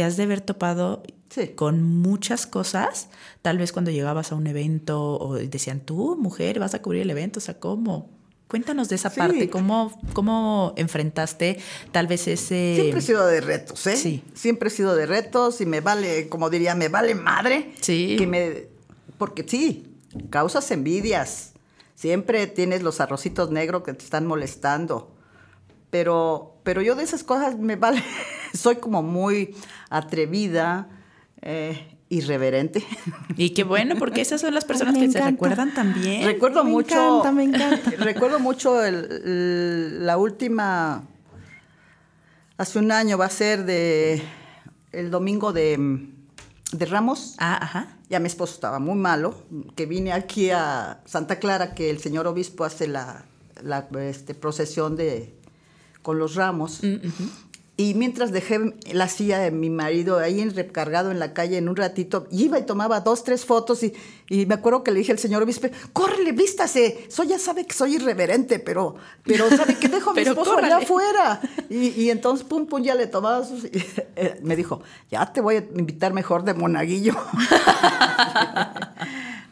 te 0.00 0.04
has 0.04 0.16
de 0.16 0.22
haber 0.22 0.40
topado 0.40 1.02
Sí. 1.28 1.48
con 1.48 1.82
muchas 1.82 2.46
cosas, 2.46 3.08
tal 3.42 3.58
vez 3.58 3.70
cuando 3.70 3.90
llegabas 3.90 4.32
a 4.32 4.34
un 4.34 4.46
evento 4.46 5.18
o 5.18 5.34
decían, 5.34 5.80
tú, 5.80 6.16
mujer, 6.18 6.58
vas 6.58 6.72
a 6.72 6.80
cubrir 6.80 7.02
el 7.02 7.10
evento, 7.10 7.38
o 7.38 7.42
sea, 7.42 7.60
¿cómo? 7.60 8.08
Cuéntanos 8.48 8.88
de 8.88 8.94
esa 8.96 9.10
Sí. 9.10 9.18
parte, 9.20 9.50
¿cómo, 9.50 10.00
¿cómo 10.14 10.72
enfrentaste 10.78 11.58
tal 11.92 12.06
vez 12.06 12.26
ese... 12.28 12.76
Siempre 12.76 13.00
he 13.00 13.02
sido 13.02 13.26
de 13.26 13.42
retos, 13.42 13.86
¿eh? 13.86 13.96
Sí. 13.98 14.24
Siempre 14.32 14.68
he 14.68 14.72
sido 14.72 14.96
de 14.96 15.04
retos 15.04 15.60
y 15.60 15.66
me 15.66 15.82
vale, 15.82 16.30
como 16.30 16.48
diría, 16.48 16.74
me 16.74 16.88
vale 16.88 17.14
madre. 17.14 17.74
Sí. 17.82 18.16
Que 18.18 18.26
me, 18.26 18.68
porque 19.18 19.44
sí, 19.46 19.98
causas 20.30 20.70
envidias. 20.70 21.52
Siempre 21.94 22.46
tienes 22.46 22.82
los 22.82 23.00
arrocitos 23.02 23.50
negros 23.50 23.82
que 23.82 23.92
te 23.92 24.02
están 24.02 24.26
molestando. 24.26 25.14
Pero, 25.90 26.56
pero 26.62 26.82
yo 26.82 26.94
de 26.94 27.02
esas 27.04 27.24
cosas 27.24 27.58
me 27.58 27.76
vale. 27.76 28.02
Soy 28.54 28.76
como 28.76 29.02
muy 29.02 29.54
atrevida, 29.90 30.88
eh, 31.42 31.96
irreverente. 32.08 32.84
Y 33.36 33.50
qué 33.50 33.64
bueno, 33.64 33.94
porque 33.98 34.20
esas 34.20 34.40
son 34.40 34.54
las 34.54 34.64
personas 34.70 34.94
que 34.94 35.00
se 35.00 35.18
encanta. 35.18 35.30
recuerdan 35.30 35.74
también. 35.74 36.24
Recuerdo 36.24 36.64
me 36.64 36.70
mucho. 36.70 36.94
encanta, 37.20 37.32
me 37.32 37.44
encanta. 37.44 37.90
Recuerdo 38.04 38.38
mucho 38.40 38.84
el- 38.84 39.22
el- 39.24 40.06
la 40.06 40.16
última. 40.16 41.04
Hace 42.58 42.78
un 42.78 42.92
año 42.92 43.16
va 43.18 43.26
a 43.26 43.30
ser 43.30 43.64
de. 43.64 44.22
El 44.92 45.10
domingo 45.12 45.52
de, 45.52 46.08
de 46.72 46.86
Ramos. 46.86 47.36
Ah, 47.38 47.58
ajá. 47.62 47.96
Ya 48.08 48.18
mi 48.18 48.26
esposo 48.26 48.54
estaba 48.54 48.80
muy 48.80 48.96
malo, 48.96 49.34
que 49.76 49.86
vine 49.86 50.12
aquí 50.12 50.50
a 50.50 51.00
Santa 51.04 51.38
Clara, 51.38 51.74
que 51.74 51.90
el 51.90 52.00
señor 52.00 52.26
obispo 52.26 52.64
hace 52.64 52.88
la, 52.88 53.24
la, 53.62 53.86
este, 54.00 54.34
procesión 54.34 54.96
de, 54.96 55.32
con 56.02 56.18
los 56.18 56.34
ramos. 56.34 56.82
Mm, 56.82 56.94
ujú. 57.06 57.30
Y 57.76 57.94
mientras 57.94 58.30
dejé 58.30 58.74
la 58.92 59.08
silla 59.08 59.38
de 59.38 59.50
mi 59.50 59.70
marido 59.70 60.18
ahí 60.18 60.46
recargado 60.50 61.10
en 61.10 61.18
la 61.18 61.32
calle 61.32 61.56
en 61.56 61.66
un 61.66 61.76
ratito, 61.76 62.26
iba 62.30 62.58
y 62.58 62.66
tomaba 62.66 63.00
dos, 63.00 63.24
tres 63.24 63.46
fotos 63.46 63.82
y, 63.82 63.94
y 64.28 64.44
me 64.44 64.56
acuerdo 64.56 64.84
que 64.84 64.90
le 64.90 64.98
dije 64.98 65.12
al 65.12 65.18
señor 65.18 65.42
obispo, 65.42 65.68
córrele, 65.94 66.32
vístase. 66.32 67.06
Soy, 67.08 67.28
ya 67.28 67.38
sabe 67.38 67.64
que 67.64 67.72
soy 67.72 67.94
irreverente, 67.94 68.58
pero, 68.58 68.96
pero 69.24 69.48
sabe 69.48 69.78
que 69.78 69.88
dejo 69.88 70.10
a 70.10 70.12
mi 70.14 70.20
esposo 70.20 70.58
allá 70.58 70.60
córrale. 70.60 70.84
afuera. 70.84 71.40
Y, 71.70 71.88
y 72.02 72.10
entonces, 72.10 72.46
pum, 72.46 72.66
pum, 72.66 72.82
ya 72.82 72.94
le 72.94 73.06
tomaba 73.06 73.46
sus... 73.46 73.64
y, 73.64 73.70
eh, 74.16 74.38
me 74.42 74.56
dijo, 74.56 74.82
ya 75.10 75.32
te 75.32 75.40
voy 75.40 75.56
a 75.56 75.64
invitar 75.74 76.12
mejor 76.12 76.44
de 76.44 76.52
monaguillo. 76.52 77.14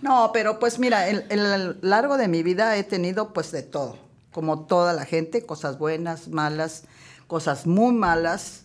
No, 0.01 0.31
pero 0.33 0.59
pues 0.61 0.79
mira, 0.79 1.09
en, 1.09 1.25
en 1.29 1.41
el 1.41 1.79
largo 1.83 2.17
de 2.19 2.29
mi 2.29 2.43
vida 2.45 2.77
he 2.77 2.85
tenido 2.85 3.33
pues 3.33 3.51
de 3.51 3.63
todo, 3.65 3.99
como 4.33 4.67
toda 4.67 4.93
la 4.93 5.05
gente, 5.05 5.45
cosas 5.45 5.79
buenas, 5.79 6.29
malas, 6.29 6.85
cosas 7.27 7.67
muy 7.67 7.93
malas, 7.93 8.65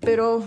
pero 0.00 0.44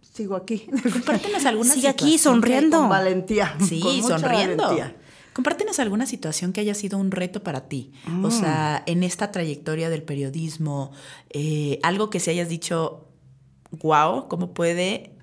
sigo 0.00 0.36
aquí. 0.36 0.66
Compártenos 0.92 1.44
alguna 1.44 1.72
Sigue 1.72 1.88
aquí 1.88 2.18
sonriendo. 2.18 2.78
Con 2.78 2.88
valentía. 2.88 3.56
Sí, 3.66 3.80
con 3.80 3.96
mucha 4.00 4.18
sonriendo. 4.18 4.62
valentía. 4.62 4.96
Compártenos 5.32 5.80
alguna 5.80 6.06
situación 6.06 6.52
que 6.52 6.60
haya 6.60 6.74
sido 6.74 6.96
un 6.96 7.10
reto 7.10 7.42
para 7.42 7.62
ti. 7.68 7.92
O 8.22 8.30
sea, 8.30 8.84
en 8.86 9.02
esta 9.02 9.32
trayectoria 9.32 9.90
del 9.90 10.04
periodismo, 10.04 10.92
eh, 11.30 11.80
algo 11.82 12.08
que 12.08 12.20
se 12.20 12.30
hayas 12.30 12.48
dicho, 12.48 13.08
wow, 13.82 14.28
¿cómo 14.28 14.54
puede 14.54 15.13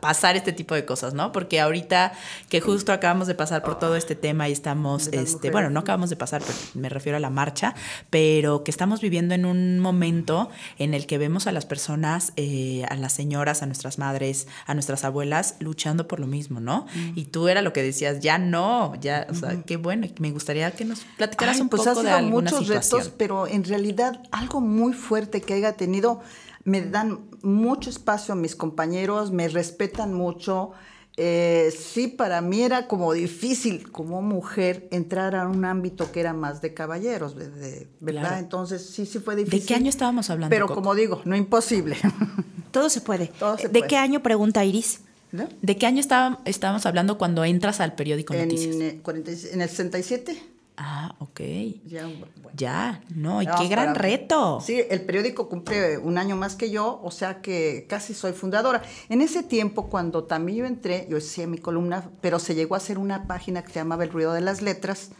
pasar 0.00 0.36
este 0.36 0.52
tipo 0.52 0.74
de 0.74 0.84
cosas, 0.84 1.14
¿no? 1.14 1.32
Porque 1.32 1.60
ahorita 1.60 2.12
que 2.48 2.60
justo 2.60 2.92
acabamos 2.92 3.26
de 3.26 3.34
pasar 3.34 3.62
por 3.62 3.78
todo 3.78 3.96
este 3.96 4.14
tema 4.14 4.48
y 4.48 4.52
estamos, 4.52 5.10
De 5.10 5.18
este, 5.18 5.32
mujeres. 5.32 5.52
bueno, 5.52 5.70
no 5.70 5.80
acabamos 5.80 6.10
de 6.10 6.16
pasar, 6.16 6.42
pero 6.42 6.58
me 6.74 6.88
refiero 6.88 7.16
a 7.16 7.20
la 7.20 7.30
marcha, 7.30 7.74
pero 8.10 8.62
que 8.62 8.70
estamos 8.70 9.00
viviendo 9.00 9.34
en 9.34 9.46
un 9.46 9.78
momento 9.80 10.50
en 10.78 10.92
el 10.94 11.06
que 11.06 11.18
vemos 11.18 11.46
a 11.46 11.52
las 11.52 11.66
personas, 11.66 12.32
eh, 12.36 12.84
a 12.88 12.94
las 12.96 13.12
señoras, 13.12 13.62
a 13.62 13.66
nuestras 13.66 13.98
madres, 13.98 14.46
a 14.66 14.74
nuestras 14.74 15.04
abuelas 15.04 15.56
luchando 15.60 16.06
por 16.08 16.20
lo 16.20 16.26
mismo, 16.26 16.60
¿no? 16.60 16.86
Mm. 16.94 17.12
Y 17.18 17.24
tú 17.26 17.48
era 17.48 17.62
lo 17.62 17.72
que 17.72 17.82
decías, 17.82 18.20
ya 18.20 18.38
no, 18.38 18.94
ya, 19.00 19.26
o 19.30 19.34
sea, 19.34 19.62
qué 19.62 19.76
bueno, 19.76 20.06
me 20.18 20.30
gustaría 20.30 20.70
que 20.72 20.84
nos 20.84 21.00
platicaras 21.16 21.56
Ay, 21.56 21.62
un 21.62 21.68
pues 21.70 21.80
poco 21.80 21.90
ha 21.90 21.94
de 21.94 22.00
sido 22.08 22.16
alguna 22.16 22.50
muchos 22.50 22.66
situación. 22.66 23.00
retos, 23.00 23.14
pero 23.16 23.46
en 23.46 23.64
realidad 23.64 24.20
algo 24.30 24.60
muy 24.60 24.92
fuerte 24.92 25.40
que 25.40 25.54
haya 25.54 25.72
tenido, 25.72 26.20
me 26.64 26.82
dan 26.82 27.20
mucho 27.42 27.90
espacio 27.90 28.32
a 28.34 28.36
mis 28.36 28.54
compañeros, 28.56 29.30
me 29.32 29.48
respetan 29.48 30.12
mucho. 30.14 30.72
Eh, 31.16 31.72
sí, 31.76 32.06
para 32.08 32.40
mí 32.40 32.62
era 32.62 32.86
como 32.86 33.12
difícil 33.12 33.90
como 33.90 34.22
mujer 34.22 34.88
entrar 34.90 35.34
a 35.34 35.48
un 35.48 35.64
ámbito 35.64 36.12
que 36.12 36.20
era 36.20 36.32
más 36.32 36.62
de 36.62 36.72
caballeros, 36.72 37.34
de- 37.36 37.50
de- 37.50 37.88
¿verdad? 38.00 38.20
Claro. 38.22 38.36
Entonces 38.38 38.86
sí, 38.86 39.04
sí 39.06 39.18
fue 39.18 39.36
difícil. 39.36 39.60
¿De 39.60 39.66
qué 39.66 39.74
año 39.74 39.88
estábamos 39.90 40.30
hablando? 40.30 40.50
Pero 40.54 40.66
Coco? 40.66 40.80
como 40.80 40.94
digo, 40.94 41.20
no 41.24 41.36
imposible. 41.36 41.96
Todo 42.70 42.88
se 42.88 43.00
puede. 43.00 43.26
Todo 43.26 43.56
se 43.58 43.64
¿De 43.64 43.80
puede. 43.80 43.88
qué 43.88 43.96
año 43.96 44.22
pregunta 44.22 44.64
Iris? 44.64 45.00
¿No? 45.32 45.48
¿De 45.62 45.76
qué 45.76 45.86
año 45.86 46.00
estábamos 46.00 46.86
hablando 46.86 47.18
cuando 47.18 47.44
entras 47.44 47.80
al 47.80 47.94
periódico 47.94 48.34
Noticias? 48.34 48.76
En, 48.76 49.00
40 49.00 49.30
y- 49.32 49.34
en 49.52 49.60
el 49.62 49.68
67. 49.68 50.42
Ah, 50.82 51.14
ok. 51.18 51.40
Ya, 51.84 52.04
bueno. 52.06 52.26
Ya, 52.56 53.02
no, 53.14 53.42
y 53.42 53.46
No, 53.46 53.54
qué 53.58 53.68
gran 53.68 53.88
para- 53.92 54.00
reto. 54.00 54.60
Sí, 54.64 54.80
el 54.88 55.02
periódico 55.02 55.46
cumple 55.46 55.98
un 55.98 56.16
año 56.16 56.36
más 56.36 56.56
que 56.56 56.70
yo, 56.70 57.00
o 57.04 57.10
sea 57.10 57.42
que 57.42 57.84
casi 57.86 58.14
soy 58.14 58.32
fundadora. 58.32 58.80
En 59.10 59.20
ese 59.20 59.42
tiempo, 59.42 59.90
cuando 59.90 60.24
también 60.24 60.58
yo 60.58 60.64
entré, 60.64 61.06
yo 61.10 61.18
hacía 61.18 61.46
mi 61.46 61.58
columna, 61.58 62.08
pero 62.22 62.38
se 62.38 62.54
llegó 62.54 62.76
a 62.76 62.78
hacer 62.78 62.96
una 62.96 63.26
página 63.26 63.62
que 63.62 63.68
se 63.72 63.78
llamaba 63.80 64.04
El 64.04 64.10
Ruido 64.10 64.32
de 64.32 64.40
las 64.40 64.62
Letras. 64.62 65.10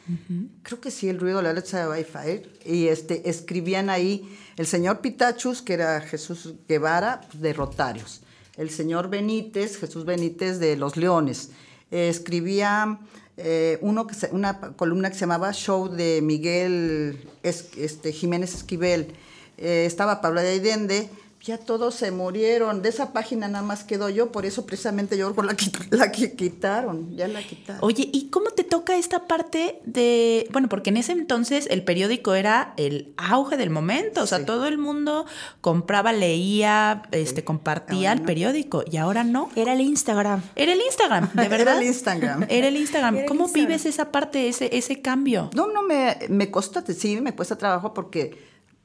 Creo 0.62 0.80
que 0.80 0.90
sí, 0.90 1.10
El 1.10 1.20
Ruido 1.20 1.36
de 1.38 1.42
las 1.44 1.54
Letras 1.54 1.84
de 1.84 1.88
Wi-Fi. 1.90 2.42
Y 2.64 2.86
este, 2.88 3.28
escribían 3.28 3.90
ahí 3.90 4.34
el 4.56 4.66
señor 4.66 5.00
Pitachus, 5.02 5.60
que 5.60 5.74
era 5.74 6.00
Jesús 6.00 6.54
Guevara, 6.68 7.20
de 7.34 7.52
Rotarios. 7.52 8.22
El 8.56 8.70
señor 8.70 9.10
Benítez, 9.10 9.78
Jesús 9.78 10.06
Benítez, 10.06 10.58
de 10.58 10.76
Los 10.76 10.96
Leones. 10.96 11.50
Eh, 11.90 12.08
escribía 12.08 12.98
eh, 13.42 13.78
uno 13.80 14.06
que 14.06 14.14
se- 14.14 14.28
una 14.32 14.60
columna 14.76 15.08
que 15.08 15.14
se 15.14 15.20
llamaba 15.20 15.52
Show 15.52 15.88
de 15.88 16.20
Miguel 16.22 17.28
Es- 17.42 17.68
este, 17.76 18.12
Jiménez 18.12 18.54
Esquivel. 18.54 19.14
Eh, 19.58 19.84
estaba 19.86 20.20
Pablo 20.20 20.40
de 20.40 20.50
Allende. 20.52 21.08
Ya 21.42 21.56
todos 21.56 21.94
se 21.94 22.10
murieron. 22.10 22.82
De 22.82 22.90
esa 22.90 23.14
página 23.14 23.48
nada 23.48 23.64
más 23.64 23.82
quedó 23.82 24.10
yo, 24.10 24.30
por 24.30 24.44
eso 24.44 24.66
precisamente 24.66 25.16
yo 25.16 25.34
la, 25.42 25.56
la 25.90 26.12
que 26.12 26.34
quitaron. 26.36 27.16
Ya 27.16 27.28
la 27.28 27.42
quitaron. 27.42 27.80
Oye, 27.82 28.10
¿y 28.12 28.28
cómo 28.28 28.50
te 28.50 28.62
toca 28.62 28.94
esta 28.96 29.26
parte 29.26 29.80
de, 29.86 30.46
bueno, 30.52 30.68
porque 30.68 30.90
en 30.90 30.98
ese 30.98 31.12
entonces 31.12 31.66
el 31.70 31.82
periódico 31.82 32.34
era 32.34 32.74
el 32.76 33.14
auge 33.16 33.56
del 33.56 33.70
momento, 33.70 34.22
o 34.22 34.26
sea, 34.26 34.40
Sí. 34.40 34.44
todo 34.44 34.66
el 34.66 34.76
mundo 34.76 35.24
compraba, 35.62 36.12
leía, 36.12 37.04
este, 37.10 37.42
compartía 37.42 38.12
el 38.12 38.20
no. 38.20 38.26
periódico 38.26 38.84
y 38.90 38.98
ahora 38.98 39.24
no. 39.24 39.48
Era 39.56 39.72
el 39.72 39.80
Instagram. 39.80 40.42
Era 40.56 40.74
el 40.74 40.80
Instagram, 40.82 41.30
de 41.32 41.42
Era 41.46 41.56
verdad. 41.56 41.78
el 41.80 41.86
Instagram. 41.86 42.46
Era 42.50 42.68
el 42.68 42.76
Instagram. 42.76 43.14
Era 43.14 43.22
el 43.24 43.28
¿Cómo 43.28 43.44
Instagram. 43.44 43.66
vives 43.68 43.86
esa 43.86 44.12
parte, 44.12 44.46
ese, 44.48 44.76
ese 44.76 45.00
cambio? 45.00 45.48
No, 45.54 45.68
no 45.72 45.82
me, 45.84 46.18
me 46.28 46.50
cuesta, 46.50 46.84
sí, 46.86 47.18
me 47.22 47.34
cuesta 47.34 47.56
trabajo 47.56 47.94
porque 47.94 48.36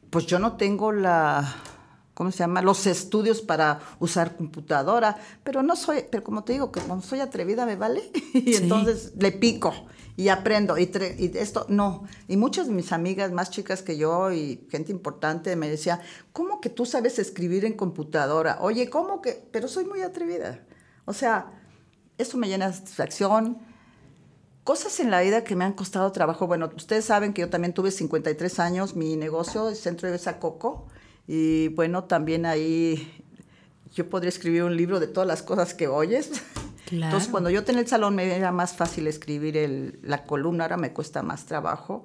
pues 0.10 0.26
yo 0.26 0.40
no 0.40 0.56
tengo 0.56 0.94
la, 0.94 1.54
¿cómo 2.16 2.32
se 2.32 2.40
llama? 2.40 2.64
Los 2.64 2.88
estudios 2.88 3.42
para 3.42 3.80
usar 4.00 4.36
computadora, 4.36 5.18
pero 5.44 5.62
no 5.62 5.76
soy, 5.76 6.06
pero 6.10 6.24
como 6.24 6.44
te 6.44 6.54
digo, 6.54 6.72
que 6.72 6.80
como 6.82 7.02
soy 7.04 7.20
atrevida 7.20 7.68
me 7.68 7.76
vale 7.76 8.10
y 8.34 8.54
Sí. 8.54 8.64
entonces 8.64 9.14
le 9.20 9.32
pico 9.32 9.72
y 10.18 10.30
aprendo 10.30 10.78
y, 10.78 10.88
tre- 10.88 11.14
y 11.20 11.38
esto 11.38 11.66
no. 11.70 12.06
Y 12.28 12.38
muchas 12.38 12.68
de 12.68 12.74
mis 12.74 12.92
amigas 12.94 13.32
más 13.34 13.52
chicas 13.52 13.82
que 13.84 13.98
yo 13.98 14.32
y 14.32 14.66
gente 14.72 14.92
importante 14.94 15.56
me 15.58 15.70
decía, 15.70 16.02
¿cómo 16.32 16.62
que 16.62 16.70
tú 16.70 16.86
sabes 16.86 17.20
escribir 17.20 17.66
en 17.66 17.74
computadora? 17.74 18.58
Oye, 18.62 18.90
¿cómo 18.90 19.22
que? 19.22 19.48
Pero 19.52 19.68
soy 19.68 19.84
muy 19.86 20.02
atrevida. 20.02 20.64
O 21.04 21.12
sea, 21.14 21.52
eso 22.18 22.38
me 22.38 22.48
llena 22.48 22.68
de 22.70 22.74
satisfacción. 22.76 23.58
Cosas 24.64 25.00
en 25.00 25.12
la 25.12 25.22
vida 25.22 25.44
que 25.44 25.56
me 25.56 25.64
han 25.66 25.74
costado 25.74 26.12
trabajo. 26.12 26.48
Bueno, 26.48 26.72
ustedes 26.76 27.06
saben 27.06 27.34
que 27.34 27.42
yo 27.42 27.50
también 27.50 27.74
tuve 27.74 27.92
53 27.92 28.60
años, 28.60 28.96
mi 28.96 29.16
negocio, 29.16 29.70
el 29.70 29.76
Centro 29.76 30.08
de 30.08 30.14
Besa 30.14 30.40
Coco. 30.40 30.88
Y 31.28 31.70
bueno, 31.70 32.04
también 32.06 32.46
ahí 32.46 33.12
yo 33.96 34.10
podría 34.10 34.30
escribir 34.30 34.64
un 34.64 34.76
libro 34.76 35.00
de 35.00 35.08
todas 35.08 35.28
las 35.28 35.42
cosas 35.44 35.74
que 35.74 35.88
oyes. 35.88 36.30
Claro. 36.86 37.06
Entonces, 37.06 37.32
cuando 37.32 37.50
yo 37.50 37.64
tenía 37.64 37.82
el 37.82 37.88
salón, 37.88 38.14
me 38.14 38.32
era 38.36 38.52
más 38.52 38.76
fácil 38.76 39.08
escribir 39.08 39.58
el- 39.58 39.98
la 40.04 40.24
columna, 40.24 40.66
ahora 40.66 40.78
me 40.78 40.94
cuesta 40.94 41.24
más 41.24 41.48
trabajo 41.48 42.04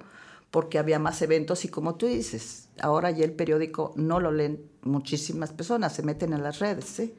porque 0.51 0.79
había 0.79 0.99
más 0.99 1.21
eventos 1.21 1.67
y 1.67 1.69
como 1.69 1.97
tú 1.97 2.07
dices, 2.07 2.69
ahora 2.81 3.11
ya 3.11 3.27
el 3.27 3.33
periódico 3.33 3.93
no 3.97 4.21
lo 4.21 4.33
leen 4.33 4.59
muchísimas 4.81 5.53
personas, 5.53 5.95
se 5.95 6.03
meten 6.03 6.33
en 6.33 6.43
las 6.43 6.61
redes, 6.61 6.87
¿sí? 6.87 7.15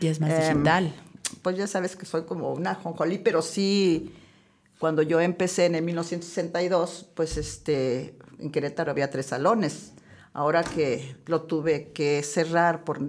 Y 0.00 0.08
es 0.08 0.20
más 0.20 0.30
Em, 0.32 0.54
digital. 0.54 0.92
Pues 1.42 1.56
ya 1.56 1.68
sabes 1.68 1.94
que 1.94 2.04
soy 2.04 2.24
como 2.24 2.52
una 2.52 2.74
jonjolí, 2.74 3.18
pero 3.18 3.42
sí, 3.42 4.12
cuando 4.80 5.02
yo 5.02 5.20
empecé 5.20 5.66
en 5.66 5.76
el 5.76 5.84
1962, 5.84 7.10
pues 7.14 7.36
este, 7.36 8.16
en 8.40 8.50
Querétaro 8.50 8.90
había 8.90 9.08
tres 9.08 9.26
salones. 9.26 9.92
Ahora 10.38 10.62
que 10.62 11.16
lo 11.26 11.42
tuve 11.42 11.90
que 11.92 12.22
cerrar 12.22 12.84
por, 12.84 13.00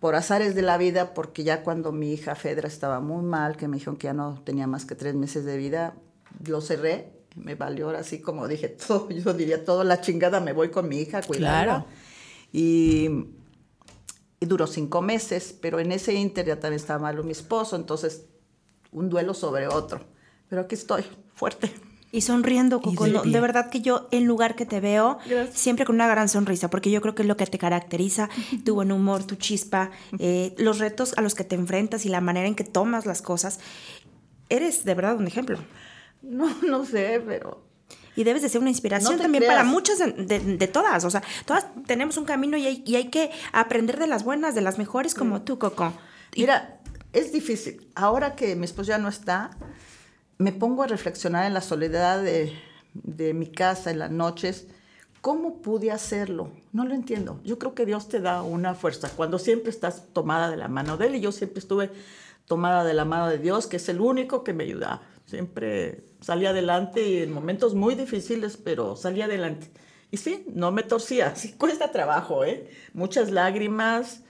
por 0.00 0.14
azares 0.14 0.54
de 0.54 0.62
la 0.62 0.78
vida, 0.78 1.14
porque 1.14 1.44
ya 1.44 1.62
cuando 1.62 1.92
mi 1.92 2.12
hija 2.12 2.34
Fedra 2.34 2.66
estaba 2.66 3.00
muy 3.00 3.22
mal, 3.22 3.56
que 3.56 3.68
me 3.68 3.76
dijeron 3.76 3.96
que 3.96 4.08
ya 4.08 4.12
no 4.12 4.42
tenía 4.44 4.66
más 4.66 4.84
que 4.84 4.94
tres 4.96 5.14
meses 5.14 5.44
de 5.44 5.56
vida, 5.56 5.94
lo 6.44 6.60
cerré. 6.60 7.12
Me 7.36 7.54
valió 7.54 7.86
ahora 7.86 8.02
sí, 8.02 8.20
como 8.20 8.48
dije, 8.48 8.68
todo, 8.86 9.10
yo 9.10 9.32
diría, 9.32 9.64
toda 9.64 9.84
la 9.84 10.00
chingada, 10.00 10.40
me 10.40 10.52
voy 10.52 10.70
con 10.70 10.88
mi 10.88 10.98
hija. 10.98 11.20
Claro. 11.20 11.86
Y 12.52 13.08
y 14.40 14.46
duró 14.46 14.66
cinco 14.66 15.02
meses, 15.02 15.54
pero 15.60 15.78
en 15.78 15.92
ese 15.92 16.14
inter 16.14 16.46
ya 16.46 16.58
también 16.58 16.80
estaba 16.80 16.98
malo 16.98 17.22
mi 17.22 17.32
esposo, 17.32 17.76
entonces 17.76 18.24
un 18.90 19.10
duelo 19.10 19.34
sobre 19.34 19.68
otro. 19.68 20.00
Pero 20.48 20.62
aquí 20.62 20.74
estoy, 20.74 21.04
fuerte. 21.34 21.70
Y 22.12 22.22
sonriendo, 22.22 22.80
Coco. 22.80 23.04
de 23.04 23.12
no, 23.12 23.22
de 23.22 23.40
verdad 23.40 23.70
que 23.70 23.80
yo, 23.82 24.08
en 24.10 24.26
lugar 24.26 24.56
que 24.56 24.66
te 24.66 24.80
veo, 24.80 25.18
Gracias. 25.26 25.56
siempre 25.58 25.84
con 25.84 25.94
una 25.94 26.08
gran 26.08 26.28
sonrisa, 26.28 26.68
porque 26.68 26.90
yo 26.90 27.00
creo 27.00 27.14
que 27.14 27.22
es 27.22 27.28
lo 27.28 27.36
que 27.36 27.46
te 27.46 27.56
caracteriza, 27.58 28.28
tu 28.64 28.74
buen 28.74 28.90
humor, 28.90 29.22
tu 29.24 29.36
chispa, 29.36 29.90
eh, 30.18 30.52
los 30.58 30.78
retos 30.80 31.14
a 31.16 31.20
los 31.22 31.34
que 31.36 31.44
te 31.44 31.54
enfrentas 31.54 32.04
y 32.06 32.08
la 32.08 32.20
manera 32.20 32.48
en 32.48 32.56
que 32.56 32.64
tomas 32.64 33.06
las 33.06 33.22
cosas. 33.22 33.60
Eres 34.48 34.84
de 34.84 34.94
verdad 34.94 35.16
un 35.16 35.26
ejemplo. 35.28 35.58
No, 36.22 36.52
no 36.66 36.84
sé, 36.84 37.22
pero 37.24 37.62
Y 38.16 38.24
debes 38.24 38.42
de 38.42 38.48
ser 38.48 38.60
una 38.60 38.70
inspiración 38.70 39.14
No 39.16 39.22
también 39.22 39.42
creas. 39.44 39.54
para 39.58 39.64
muchas 39.68 39.98
de, 40.00 40.10
de- 40.12 40.56
de 40.56 40.66
todas. 40.68 41.04
O 41.04 41.10
sea, 41.10 41.22
todas 41.46 41.66
tenemos 41.86 42.16
un 42.16 42.24
camino 42.24 42.56
y 42.56 42.66
hay, 42.66 42.82
y 42.84 42.96
hay 42.96 43.08
que 43.08 43.30
aprender 43.52 43.98
de 44.00 44.08
las 44.08 44.24
buenas, 44.24 44.56
de 44.56 44.60
las 44.62 44.78
mejores 44.78 45.14
como 45.14 45.42
tú, 45.42 45.58
Coco. 45.60 45.92
Y- 46.34 46.40
mira, 46.40 46.80
es 47.12 47.32
difícil. 47.32 47.86
Ahora 47.94 48.34
que 48.34 48.56
mi 48.56 48.64
esposo 48.64 48.88
ya 48.88 48.98
no 48.98 49.08
está, 49.08 49.50
me 50.40 50.52
pongo 50.52 50.82
a 50.82 50.86
reflexionar 50.86 51.44
en 51.44 51.52
la 51.52 51.60
soledad 51.60 52.22
de, 52.22 52.54
mi 53.34 53.46
casa 53.46 53.90
en 53.90 53.98
las 53.98 54.10
noches. 54.10 54.68
¿Cómo 55.20 55.60
pude 55.60 55.90
hacerlo? 55.90 56.50
No 56.72 56.86
lo 56.86 56.94
entiendo. 56.94 57.40
Yo 57.44 57.58
creo 57.58 57.74
que 57.74 57.84
Dios 57.84 58.08
te 58.08 58.20
da 58.20 58.42
una 58.42 58.74
fuerza 58.74 59.10
cuando 59.14 59.38
siempre 59.38 59.68
estás 59.68 60.06
tomada 60.14 60.50
de 60.50 60.56
la 60.56 60.68
mano 60.68 60.96
de 60.96 61.08
Él. 61.08 61.16
Y 61.16 61.20
yo 61.20 61.30
siempre 61.30 61.58
estuve 61.58 61.90
tomada 62.46 62.84
de 62.84 62.94
la 62.94 63.04
mano 63.04 63.28
de 63.28 63.36
Dios, 63.36 63.66
que 63.66 63.76
es 63.76 63.90
el 63.90 64.00
único 64.00 64.42
que 64.42 64.54
me 64.54 64.64
ayuda. 64.64 65.02
Siempre 65.26 66.04
salí 66.22 66.46
adelante 66.46 67.06
y 67.06 67.18
en 67.18 67.32
momentos 67.32 67.74
muy 67.74 67.94
difíciles, 67.94 68.56
pero 68.56 68.96
salí 68.96 69.20
adelante. 69.20 69.70
Y 70.10 70.16
sí, 70.16 70.46
no 70.54 70.72
me 70.72 70.82
torcía. 70.82 71.34
Sí 71.36 71.52
cuesta 71.52 71.92
trabajo, 71.92 72.46
¿eh? 72.46 72.70
Muchas 72.94 73.30
lágrimas, 73.30 74.22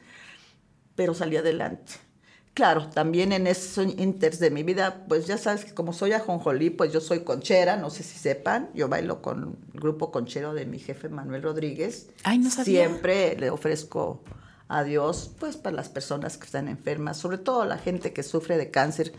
pero 0.96 1.14
salí 1.14 1.36
adelante. 1.36 2.09
Claro, 2.54 2.88
también 2.88 3.32
en 3.32 3.46
esos 3.46 3.86
inters 3.98 4.38
de 4.40 4.50
mi 4.50 4.62
vida, 4.64 5.04
pues 5.08 5.26
ya 5.26 5.38
sabes 5.38 5.64
que 5.64 5.72
como 5.72 5.92
soy 5.92 6.12
ajonjolí, 6.12 6.70
pues 6.70 6.92
yo 6.92 7.00
soy 7.00 7.20
conchera, 7.20 7.76
no 7.76 7.90
sé 7.90 8.02
si 8.02 8.18
sepan, 8.18 8.70
yo 8.74 8.88
bailo 8.88 9.22
con 9.22 9.56
el 9.72 9.80
grupo 9.80 10.10
conchero 10.10 10.52
de 10.52 10.66
mi 10.66 10.78
jefe 10.78 11.08
Manuel 11.08 11.42
Rodríguez. 11.42 12.08
Ay, 12.24 12.38
no 12.38 12.50
sabía. 12.50 12.86
Siempre 12.88 13.36
le 13.38 13.50
ofrezco 13.50 14.20
a 14.68 14.82
Dios, 14.82 15.30
pues 15.38 15.56
para 15.56 15.76
las 15.76 15.88
personas 15.88 16.36
que 16.38 16.46
están 16.46 16.68
enfermas, 16.68 17.16
sobre 17.16 17.38
todo 17.38 17.64
la 17.64 17.78
gente 17.78 18.12
que 18.12 18.22
sufre 18.24 18.58
de 18.58 18.70
cáncer, 18.70 19.12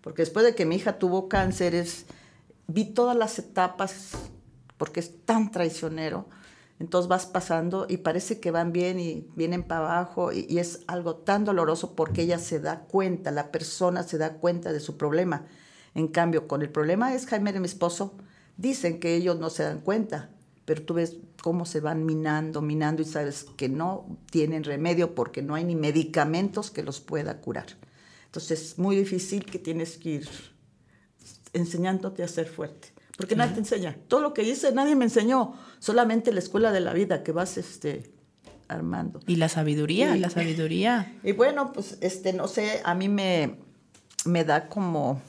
porque 0.00 0.22
después 0.22 0.44
de 0.46 0.54
que 0.54 0.64
mi 0.66 0.76
hija 0.76 0.98
tuvo 0.98 1.28
cáncer, 1.28 1.74
es- 1.74 2.06
vi 2.66 2.86
todas 2.86 3.16
las 3.16 3.38
etapas, 3.38 4.12
porque 4.78 5.00
es 5.00 5.24
tan 5.24 5.50
traicionero, 5.50 6.26
entonces 6.78 7.08
vas 7.08 7.26
pasando 7.26 7.86
y 7.88 7.98
parece 7.98 8.40
que 8.40 8.50
van 8.50 8.72
bien 8.72 9.00
y 9.00 9.26
vienen 9.34 9.62
para 9.62 9.80
abajo 9.80 10.32
y, 10.32 10.46
y 10.48 10.58
es 10.58 10.80
algo 10.86 11.16
tan 11.16 11.44
doloroso 11.44 11.94
porque 11.94 12.22
ella 12.22 12.38
se 12.38 12.60
da 12.60 12.80
cuenta, 12.80 13.30
la 13.30 13.50
persona 13.50 14.02
se 14.02 14.18
da 14.18 14.34
cuenta 14.34 14.72
de 14.72 14.80
su 14.80 14.96
problema. 14.96 15.46
En 15.94 16.08
cambio, 16.08 16.46
con 16.46 16.62
el 16.62 16.70
problema 16.70 17.14
es 17.14 17.26
Jaime, 17.26 17.58
mi 17.58 17.66
esposo, 17.66 18.14
dicen 18.56 19.00
que 19.00 19.16
ellos 19.16 19.38
no 19.38 19.50
se 19.50 19.64
dan 19.64 19.80
cuenta, 19.80 20.30
pero 20.64 20.82
tú 20.82 20.94
ves 20.94 21.16
cómo 21.42 21.64
se 21.64 21.80
van 21.80 22.04
minando, 22.04 22.60
minando 22.60 23.02
y 23.02 23.06
sabes 23.06 23.46
que 23.56 23.68
no 23.68 24.18
tienen 24.30 24.64
remedio 24.64 25.14
porque 25.14 25.42
no 25.42 25.54
hay 25.54 25.64
ni 25.64 25.74
medicamentos 25.74 26.70
que 26.70 26.82
los 26.82 27.00
pueda 27.00 27.40
curar. 27.40 27.66
Entonces 28.26 28.60
es 28.60 28.78
muy 28.78 28.96
difícil 28.96 29.46
que 29.46 29.58
tienes 29.58 29.96
que 29.96 30.10
ir 30.10 30.28
enseñándote 31.52 32.22
a 32.22 32.28
ser 32.28 32.46
fuerte. 32.46 32.92
Porque 33.18 33.34
nadie 33.36 33.52
te 33.54 33.58
enseña. 33.58 33.98
Todo 34.08 34.20
lo 34.20 34.32
que 34.32 34.44
hice 34.44 34.72
nadie 34.72 34.94
me 34.94 35.04
enseñó. 35.04 35.54
Solamente 35.80 36.32
la 36.32 36.38
escuela 36.38 36.72
de 36.72 36.80
la 36.80 36.92
vida 36.94 37.22
que 37.24 37.32
vas 37.32 37.58
este, 37.58 38.10
armando. 38.68 39.20
Y 39.26 39.36
la 39.36 39.48
sabiduría, 39.48 40.12
Sí. 40.14 40.20
la 40.20 40.30
sabiduría. 40.30 41.12
Y 41.24 41.32
bueno, 41.32 41.72
pues 41.72 41.98
este, 42.00 42.32
no 42.32 42.46
sé, 42.48 42.80
a 42.84 42.94
mí 42.94 43.08
me, 43.08 43.58
me 44.24 44.44
da 44.44 44.68
como. 44.68 45.20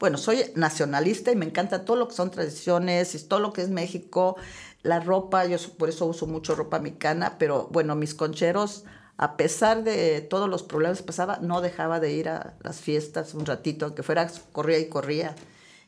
Bueno, 0.00 0.18
soy 0.18 0.38
nacionalista 0.56 1.30
y 1.30 1.36
me 1.36 1.46
encanta 1.46 1.84
todo 1.84 1.96
lo 1.96 2.08
que 2.08 2.14
son 2.14 2.30
tradiciones 2.32 3.14
y 3.14 3.22
todo 3.22 3.38
lo 3.38 3.52
que 3.52 3.62
es 3.62 3.70
México. 3.70 4.36
La 4.82 4.98
ropa, 5.00 5.46
yo 5.46 5.56
por 5.78 5.88
eso 5.88 6.04
uso 6.06 6.26
mucho 6.26 6.54
ropa 6.56 6.80
mexicana, 6.80 7.36
pero 7.38 7.68
bueno, 7.70 7.94
mis 7.94 8.12
concheros, 8.14 8.84
a 9.16 9.36
pesar 9.36 9.84
de 9.84 10.20
todos 10.20 10.50
los 10.50 10.64
problemas 10.64 10.98
que 10.98 11.04
pasaba, 11.04 11.38
no 11.40 11.60
dejaba 11.60 12.00
de 12.00 12.12
ir 12.12 12.28
a 12.28 12.54
las 12.60 12.80
fiestas 12.80 13.34
un 13.34 13.46
ratito, 13.46 13.86
aunque 13.86 14.02
fuera, 14.02 14.28
corría 14.52 14.78
y 14.80 14.88
corría. 14.88 15.36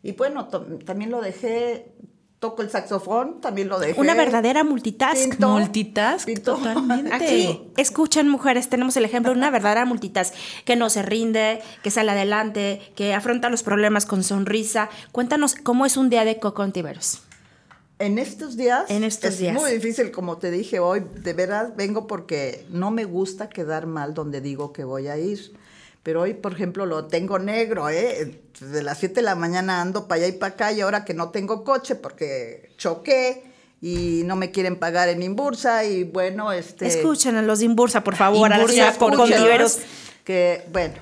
Y 0.03 0.13
bueno, 0.13 0.49
también 0.85 1.11
lo 1.11 1.21
dejé, 1.21 1.93
toco 2.39 2.63
el 2.63 2.71
saxofón, 2.71 3.41
también 3.41 3.69
lo 3.69 3.79
dejé. 3.81 4.01
Una 4.01 4.15
verdadera 4.15 4.63
multitask. 4.63 5.31
Pinto, 5.31 5.49
Multitask, 5.49 6.27
pinto. 6.27 6.57
totalmente. 6.57 7.13
Aquí, 7.15 7.73
escuchen 7.77 8.29
mujeres, 8.29 8.69
tenemos 8.69 8.97
el 8.97 9.05
ejemplo 9.05 9.33
de 9.33 9.39
una 9.39 9.51
verdadera 9.51 9.85
multitask 9.85 10.35
que 10.65 10.77
no 10.77 10.91
se 10.91 11.03
rinde, 11.03 11.61
que 11.83 11.91
sale 11.91 12.13
adelante, 12.13 12.81
que 12.95 13.15
afronta 13.15 13.49
los 13.51 13.63
problemas 13.63 14.07
con 14.07 14.23
sonrisa. 14.23 14.89
Cuéntanos 15.13 15.55
cómo 15.55 15.87
es 15.87 15.97
un 15.97 16.09
día 16.11 16.25
de 16.25 16.39
Coco 16.39 16.63
Ontiveros. 16.63 17.23
En 17.99 18.19
estos 18.19 18.57
días. 18.59 18.85
En 18.91 19.05
estos 19.05 19.31
es 19.31 19.39
días. 19.39 19.55
muy 19.55 19.73
difícil, 19.73 20.11
como 20.11 20.37
te 20.37 20.51
dije 20.51 20.79
hoy. 20.81 21.03
De 21.15 21.33
veras 21.33 21.75
vengo 21.77 22.07
porque 22.07 22.67
no 22.69 22.91
me 22.91 23.05
gusta 23.07 23.49
quedar 23.49 23.87
mal 23.87 24.13
donde 24.13 24.43
digo 24.43 24.73
que 24.75 24.85
voy 24.85 25.09
a 25.09 25.17
ir. 25.17 25.57
Pero 26.07 26.21
hoy, 26.21 26.35
por 26.35 26.53
ejemplo, 26.53 26.87
lo 26.87 27.07
tengo 27.07 27.41
negro, 27.41 27.91
¿eh? 27.91 28.41
De 28.61 28.83
las 28.85 28.99
7 28.99 29.17
de 29.17 29.23
la 29.23 29.35
mañana 29.35 29.81
ando 29.81 30.07
para 30.07 30.23
allá 30.23 30.29
y 30.29 30.39
para 30.39 30.55
acá 30.55 30.73
y 30.73 30.81
ahora 30.81 31.05
que 31.05 31.15
no 31.15 31.31
tengo 31.31 31.65
coche 31.65 31.97
porque 31.97 32.71
choqué 32.79 33.43
y 33.83 34.23
no 34.25 34.37
me 34.37 34.53
quieren 34.53 34.77
pagar 34.77 35.09
en 35.09 35.25
Imbursa 35.25 35.85
y 35.85 36.05
bueno, 36.05 36.53
este... 36.53 36.87
Escuchen 36.87 37.35
a 37.35 37.43
los 37.43 37.59
de 37.59 37.65
Imbursa, 37.65 38.05
por 38.05 38.15
favor, 38.15 38.53
a 38.53 38.69
señora 38.69 38.93
Coco 38.93 39.15
escúchenos. 39.15 39.41
Ontiveros. 39.41 39.79
que 40.23 40.65
bueno, 40.71 40.95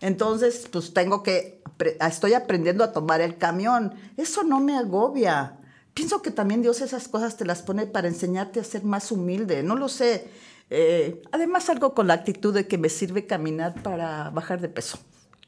entonces 0.00 0.68
pues 0.70 0.94
tengo 0.94 1.24
que, 1.24 1.60
estoy 2.00 2.34
aprendiendo 2.34 2.84
a 2.84 2.92
tomar 2.92 3.20
el 3.20 3.38
camión. 3.38 3.92
Eso 4.16 4.44
no 4.44 4.60
me 4.60 4.78
agobia. 4.78 5.56
Pienso 5.92 6.22
que 6.22 6.30
también 6.30 6.62
Dios 6.62 6.82
esas 6.82 7.08
cosas 7.08 7.36
te 7.36 7.44
las 7.44 7.62
pone 7.62 7.86
para 7.86 8.06
enseñarte 8.06 8.60
a 8.60 8.64
ser 8.64 8.84
más 8.84 9.10
humilde, 9.10 9.64
no 9.64 9.74
lo 9.74 9.88
sé. 9.88 10.28
Eh, 10.74 11.20
además 11.32 11.68
algo 11.68 11.92
con 11.92 12.06
la 12.06 12.14
actitud 12.14 12.54
de 12.54 12.66
que 12.66 12.78
me 12.78 12.88
sirve 12.88 13.26
caminar 13.26 13.74
para 13.82 14.30
bajar 14.30 14.62
de 14.62 14.70
peso. 14.70 14.98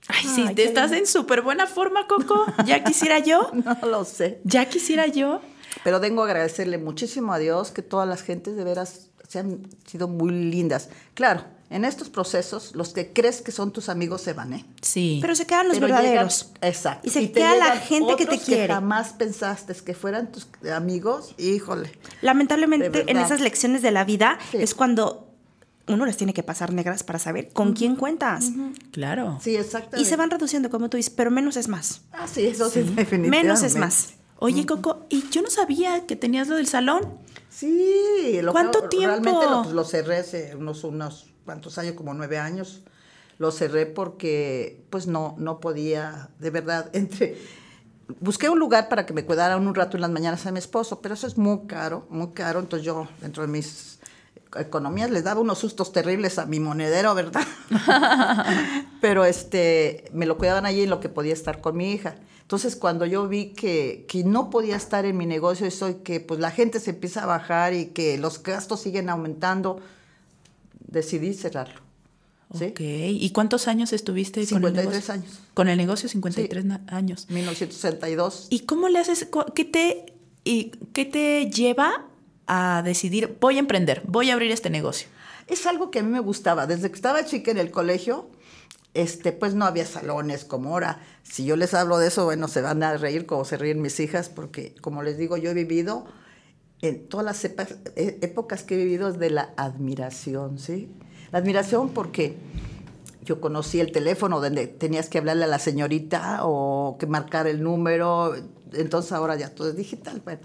Ay, 0.06 0.28
sí, 0.28 0.44
Ay, 0.46 0.54
te 0.54 0.64
estás 0.64 0.92
en 0.92 1.06
súper 1.06 1.40
buena 1.40 1.66
forma, 1.66 2.06
Coco. 2.06 2.44
Ya 2.66 2.84
quisiera 2.84 3.20
yo. 3.20 3.50
No 3.54 3.88
lo 3.88 4.04
sé. 4.04 4.42
Ya 4.44 4.68
quisiera 4.68 5.06
yo. 5.06 5.40
Pero 5.82 5.98
vengo 5.98 6.22
a 6.22 6.26
agradecerle 6.26 6.76
muchísimo 6.76 7.32
a 7.32 7.38
Dios 7.38 7.70
que 7.70 7.80
todas 7.80 8.06
las 8.06 8.22
gentes 8.22 8.54
de 8.54 8.64
veras 8.64 9.08
se 9.26 9.38
han 9.38 9.66
sido 9.86 10.08
muy 10.08 10.30
lindas. 10.30 10.90
Claro, 11.14 11.44
en 11.74 11.84
estos 11.84 12.08
procesos 12.08 12.70
los 12.74 12.90
que 12.90 13.12
crees 13.12 13.42
que 13.42 13.50
son 13.52 13.72
tus 13.72 13.88
amigos 13.88 14.20
se 14.22 14.32
van, 14.32 14.52
¿eh? 14.54 14.64
Sí. 14.80 15.18
Pero 15.20 15.34
se 15.34 15.44
quedan 15.46 15.66
los 15.68 15.76
Pero 15.78 15.88
verdaderos. 15.88 16.46
llegan- 16.54 16.68
exacto. 16.70 17.06
Y 17.06 17.10
se 17.10 17.32
queda 17.32 17.54
la 17.56 17.76
gente 17.78 18.14
que 18.16 18.26
te 18.26 18.38
quiere. 18.38 18.72
jamás 18.72 19.12
pensaste 19.14 19.74
que 19.84 19.92
fueran 19.94 20.30
tus 20.32 20.46
amigos, 20.74 21.34
híjole. 21.36 21.90
Lamentablemente, 22.22 23.04
en 23.10 23.16
esas 23.18 23.40
lecciones 23.40 23.82
de 23.82 23.90
la 23.90 24.04
vida 24.04 24.38
Sí. 24.52 24.58
es 24.60 24.74
cuando 24.74 25.28
uno 25.86 26.06
les 26.06 26.16
tiene 26.16 26.32
que 26.32 26.42
pasar 26.42 26.72
negras 26.72 27.02
para 27.02 27.18
saber 27.18 27.50
con 27.52 27.74
quién 27.74 27.96
cuentas. 27.96 28.46
Claro. 28.90 29.38
Sí, 29.42 29.54
exactamente. 29.56 30.00
Y 30.00 30.04
se 30.06 30.16
van 30.16 30.30
reduciendo, 30.30 30.70
como 30.70 30.88
tú 30.88 30.96
dices, 30.96 31.12
pero 31.14 31.30
menos 31.30 31.56
es 31.58 31.68
más. 31.68 32.00
Ah, 32.12 32.26
sí, 32.26 32.46
eso 32.46 32.70
sí, 32.70 32.80
definitivamente. 32.80 33.28
Menos 33.30 33.62
es 33.62 33.76
más. 33.76 34.14
Oye, 34.38 34.64
Coco, 34.64 35.04
y 35.10 35.28
yo 35.30 35.42
no 35.42 35.50
sabía 35.50 36.06
que 36.06 36.16
tenías 36.16 36.48
lo 36.48 36.56
del 36.56 36.66
salón. 36.68 37.18
Sí. 37.50 38.40
Lo 38.42 38.52
¿Cuánto 38.52 38.82
que- 38.82 38.88
tiempo? 38.96 39.08
Realmente 39.22 39.46
lo, 39.46 39.72
lo 39.72 39.84
cerré 39.84 40.18
hace 40.18 40.54
unos, 40.56 40.84
unos 40.84 41.26
cuantos 41.44 41.78
años, 41.78 41.94
como 41.94 42.14
nueve 42.14 42.38
años. 42.38 42.82
Lo 43.38 43.50
cerré 43.50 43.86
porque, 43.86 44.84
pues, 44.90 45.06
no, 45.06 45.34
no 45.38 45.60
podía, 45.60 46.30
de 46.38 46.50
verdad, 46.50 46.90
entre... 46.94 47.36
Busqué 48.20 48.50
un 48.50 48.58
lugar 48.58 48.90
para 48.90 49.06
que 49.06 49.14
me 49.14 49.24
cuidaran 49.24 49.66
un 49.66 49.74
rato 49.74 49.96
en 49.96 50.02
las 50.02 50.10
mañanas 50.10 50.44
a 50.44 50.52
mi 50.52 50.58
esposo, 50.58 51.00
pero 51.00 51.14
eso 51.14 51.26
es 51.26 51.38
muy 51.38 51.66
caro, 51.66 52.06
muy 52.10 52.32
caro. 52.32 52.60
Entonces 52.60 52.84
yo, 52.84 53.08
dentro 53.22 53.42
de 53.42 53.48
mis 53.48 53.98
economías, 54.56 55.10
les 55.10 55.24
daba 55.24 55.40
unos 55.40 55.58
sustos 55.58 55.92
terribles 55.92 56.38
a 56.38 56.46
mi 56.46 56.60
monedero, 56.60 57.14
¿verdad? 57.14 57.46
pero 59.00 59.24
este, 59.24 60.10
me 60.12 60.26
lo 60.26 60.38
cuidaban 60.38 60.66
allí 60.66 60.82
en 60.82 60.90
lo 60.90 61.00
que 61.00 61.08
podía 61.08 61.32
estar 61.32 61.60
con 61.60 61.76
mi 61.76 61.92
hija. 61.92 62.16
Entonces, 62.42 62.76
cuando 62.76 63.06
yo 63.06 63.26
vi 63.26 63.54
que, 63.54 64.04
que 64.08 64.22
no 64.22 64.50
podía 64.50 64.76
estar 64.76 65.06
en 65.06 65.16
mi 65.16 65.26
negocio, 65.26 65.66
eso 65.66 65.88
y 65.88 65.94
que 65.94 66.20
pues 66.20 66.40
la 66.40 66.50
gente 66.50 66.78
se 66.78 66.90
empieza 66.90 67.22
a 67.22 67.26
bajar 67.26 67.72
y 67.72 67.86
que 67.86 68.18
los 68.18 68.42
gastos 68.42 68.80
siguen 68.80 69.08
aumentando, 69.08 69.80
decidí 70.94 71.34
cerrarlo. 71.34 71.80
¿sí? 72.56 72.66
Ok. 72.66 72.80
¿Y 72.80 73.30
cuántos 73.30 73.68
años 73.68 73.92
estuviste 73.92 74.46
con 74.46 74.64
el 74.64 74.70
53 74.70 75.10
años. 75.10 75.40
Con 75.52 75.68
el 75.68 75.76
negocio, 75.76 76.08
53 76.08 76.64
na- 76.64 76.82
años. 76.88 77.26
1962. 77.28 78.46
¿Y 78.50 78.60
cómo 78.60 78.88
le 78.88 78.98
haces? 79.00 79.28
¿Qué 79.54 79.64
te, 79.64 80.06
y, 80.44 80.70
¿Qué 80.92 81.04
te 81.04 81.50
lleva 81.50 82.06
a 82.46 82.82
decidir, 82.84 83.36
voy 83.40 83.56
a 83.56 83.60
emprender, 83.60 84.02
voy 84.06 84.30
a 84.30 84.34
abrir 84.34 84.50
este 84.52 84.70
negocio? 84.70 85.08
Es 85.46 85.66
algo 85.66 85.90
que 85.90 85.98
a 85.98 86.02
mí 86.02 86.10
me 86.10 86.20
gustaba. 86.20 86.66
Desde 86.66 86.88
que 86.88 86.94
estaba 86.96 87.24
chica 87.24 87.50
en 87.50 87.58
el 87.58 87.70
colegio, 87.70 88.30
este, 88.94 89.32
pues 89.32 89.54
no 89.54 89.64
había 89.66 89.84
salones 89.86 90.44
como 90.44 90.70
ahora. 90.70 91.00
Si 91.22 91.44
yo 91.44 91.56
les 91.56 91.74
hablo 91.74 91.98
de 91.98 92.08
eso, 92.08 92.24
bueno, 92.24 92.48
se 92.48 92.60
van 92.62 92.82
a 92.82 92.96
reír 92.96 93.26
como 93.26 93.44
se 93.44 93.56
ríen 93.56 93.82
mis 93.82 93.98
hijas, 94.00 94.28
porque 94.28 94.74
como 94.80 95.02
les 95.02 95.18
digo, 95.18 95.36
yo 95.36 95.50
he 95.50 95.54
vivido 95.54 96.06
en 96.88 97.08
todas 97.08 97.24
las 97.24 97.44
e- 97.44 98.18
épocas 98.22 98.62
que 98.62 98.74
he 98.74 98.78
vivido 98.78 99.08
es 99.08 99.18
de 99.18 99.30
la 99.30 99.50
admiración, 99.56 100.58
¿sí? 100.58 100.90
La 101.32 101.38
admiración 101.38 101.88
porque 101.90 102.36
yo 103.24 103.40
conocí 103.40 103.80
el 103.80 103.90
teléfono 103.90 104.40
donde 104.40 104.66
tenías 104.66 105.08
que 105.08 105.18
hablarle 105.18 105.44
a 105.44 105.48
la 105.48 105.58
señorita 105.58 106.40
o 106.42 106.96
que 106.98 107.06
marcar 107.06 107.46
el 107.46 107.62
número, 107.62 108.34
entonces 108.72 109.12
ahora 109.12 109.36
ya 109.36 109.48
todo 109.54 109.70
es 109.70 109.76
digital. 109.76 110.20
Bueno, 110.24 110.40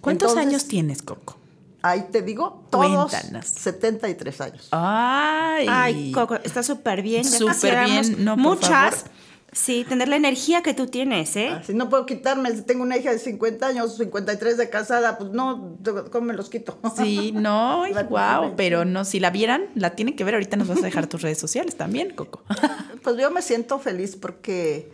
¿Cuántos 0.00 0.30
Entonces, 0.30 0.48
años 0.48 0.64
tienes, 0.66 1.02
Coco? 1.02 1.36
Ahí 1.82 2.06
te 2.10 2.22
digo, 2.22 2.64
todos 2.70 3.10
Cuéntanos. 3.10 3.46
73 3.46 4.40
años. 4.40 4.68
Ay, 4.70 5.66
Ay, 5.68 6.12
Coco, 6.12 6.36
está 6.36 6.62
súper 6.62 7.02
bien. 7.02 7.24
Súper 7.24 7.84
bien. 7.84 8.24
No, 8.24 8.34
por 8.36 8.42
Muchas. 8.44 8.68
favor. 8.96 9.10
Sí, 9.54 9.84
tener 9.86 10.08
la 10.08 10.16
energía 10.16 10.62
que 10.62 10.72
tú 10.72 10.86
tienes, 10.86 11.36
¿eh? 11.36 11.48
Así 11.50 11.74
no 11.74 11.90
puedo 11.90 12.06
quitarme, 12.06 12.50
si 12.56 12.62
tengo 12.62 12.82
una 12.82 12.96
hija 12.96 13.12
de 13.12 13.18
50 13.18 13.66
años, 13.66 13.96
53 13.98 14.56
de 14.56 14.70
casada, 14.70 15.18
pues 15.18 15.30
no, 15.30 15.76
¿cómo 16.10 16.26
me 16.28 16.32
los 16.34 16.48
quito? 16.48 16.78
Sí, 16.96 17.32
no, 17.32 17.84
wow, 18.08 18.54
pero 18.56 18.86
no, 18.86 19.04
si 19.04 19.20
la 19.20 19.30
vieran, 19.30 19.66
la 19.74 19.90
tienen 19.94 20.16
que 20.16 20.24
ver. 20.24 20.34
Ahorita 20.34 20.56
nos 20.56 20.68
vas 20.68 20.78
a 20.78 20.82
dejar 20.86 21.06
tus 21.06 21.20
redes 21.20 21.38
sociales 21.38 21.76
también, 21.76 22.14
Coco. 22.14 22.42
Pues 23.02 23.16
yo 23.16 23.30
me 23.30 23.42
siento 23.42 23.78
feliz 23.78 24.16
porque 24.16 24.90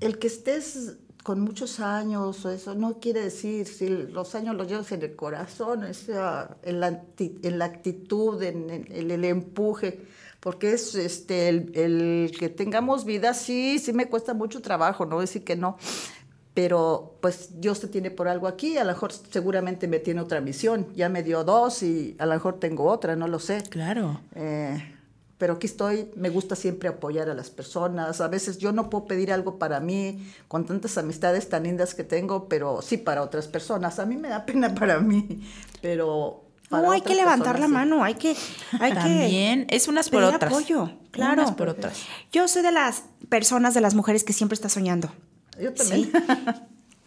el 0.00 0.18
que 0.18 0.26
estés 0.26 0.96
con 1.22 1.40
muchos 1.40 1.78
años 1.78 2.44
o 2.44 2.50
eso 2.50 2.74
no 2.74 2.98
quiere 2.98 3.20
decir 3.22 3.66
si 3.66 3.86
los 3.88 4.34
años 4.34 4.56
los 4.56 4.66
llevas 4.66 4.90
en 4.92 5.02
el 5.02 5.14
corazón, 5.14 5.84
o 5.84 5.94
sea, 5.94 6.56
en 6.64 6.80
la, 6.80 7.02
en 7.18 7.58
la 7.58 7.64
actitud, 7.66 8.42
en, 8.42 8.70
el- 8.70 8.90
en 8.92 9.10
el 9.12 9.24
empuje, 9.24 10.00
porque 10.42 10.72
es 10.72 10.96
este 10.96 11.48
el, 11.48 11.70
el 11.74 12.32
que 12.36 12.48
tengamos 12.48 13.04
vida, 13.04 13.32
sí, 13.32 13.78
sí 13.78 13.92
me 13.92 14.08
cuesta 14.08 14.34
mucho 14.34 14.60
trabajo, 14.60 15.06
no 15.06 15.20
decir 15.20 15.44
que 15.44 15.54
no, 15.54 15.78
pero 16.52 17.16
pues 17.20 17.60
Dios 17.60 17.78
te 17.78 17.86
tiene 17.86 18.10
por 18.10 18.26
algo 18.26 18.48
aquí, 18.48 18.76
a 18.76 18.82
lo 18.82 18.90
mejor 18.90 19.12
seguramente 19.12 19.86
me 19.86 20.00
tiene 20.00 20.20
otra 20.20 20.40
misión, 20.40 20.92
ya 20.96 21.08
me 21.08 21.22
dio 21.22 21.44
dos 21.44 21.84
y 21.84 22.16
a 22.18 22.26
lo 22.26 22.32
mejor 22.32 22.58
tengo 22.58 22.86
otra, 22.86 23.14
no 23.14 23.28
lo 23.28 23.38
sé. 23.38 23.62
Claro. 23.70 24.20
Eh, 24.34 24.82
pero 25.38 25.54
aquí 25.54 25.66
estoy, 25.66 26.10
me 26.16 26.28
gusta 26.28 26.56
siempre 26.56 26.88
apoyar 26.88 27.28
a 27.30 27.34
las 27.34 27.50
personas. 27.50 28.20
A 28.20 28.28
veces 28.28 28.58
yo 28.58 28.70
no 28.72 28.90
puedo 28.90 29.06
pedir 29.06 29.32
algo 29.32 29.58
para 29.58 29.80
mí 29.80 30.24
con 30.46 30.66
tantas 30.66 30.98
amistades 30.98 31.48
tan 31.48 31.64
lindas 31.64 31.94
que 31.94 32.04
tengo, 32.04 32.48
pero 32.48 32.80
sí 32.82 32.96
para 32.96 33.22
otras 33.22 33.48
personas. 33.48 33.98
A 33.98 34.06
mí 34.06 34.16
me 34.16 34.28
da 34.28 34.44
pena 34.46 34.74
para 34.74 35.00
mí, 35.00 35.42
pero 35.80 36.41
para 36.72 36.82
No, 36.82 36.90
hay 36.92 37.00
que 37.02 37.14
levantar 37.14 37.60
la 37.60 37.66
personas 37.66 37.68
sí. 37.68 37.72
mano, 37.72 38.02
hay 38.04 38.14
que, 38.16 38.36
hay 38.80 38.92
También 38.94 39.66
es 39.70 39.86
unas 39.86 40.06
que 40.08 40.16
por 40.16 40.24
otras. 40.24 40.50
apoyo, 40.52 40.90
claro. 41.12 41.42
Unas 41.42 41.54
por 41.54 41.68
otras. 41.68 41.96
Yo 42.32 42.48
soy 42.48 42.62
de 42.62 42.72
las 42.72 43.04
personas, 43.28 43.74
de 43.74 43.80
las 43.80 43.94
mujeres 43.94 44.24
que 44.24 44.32
siempre 44.32 44.54
está 44.54 44.68
soñando. 44.68 45.12
Yo 45.60 45.72
también. 45.72 46.10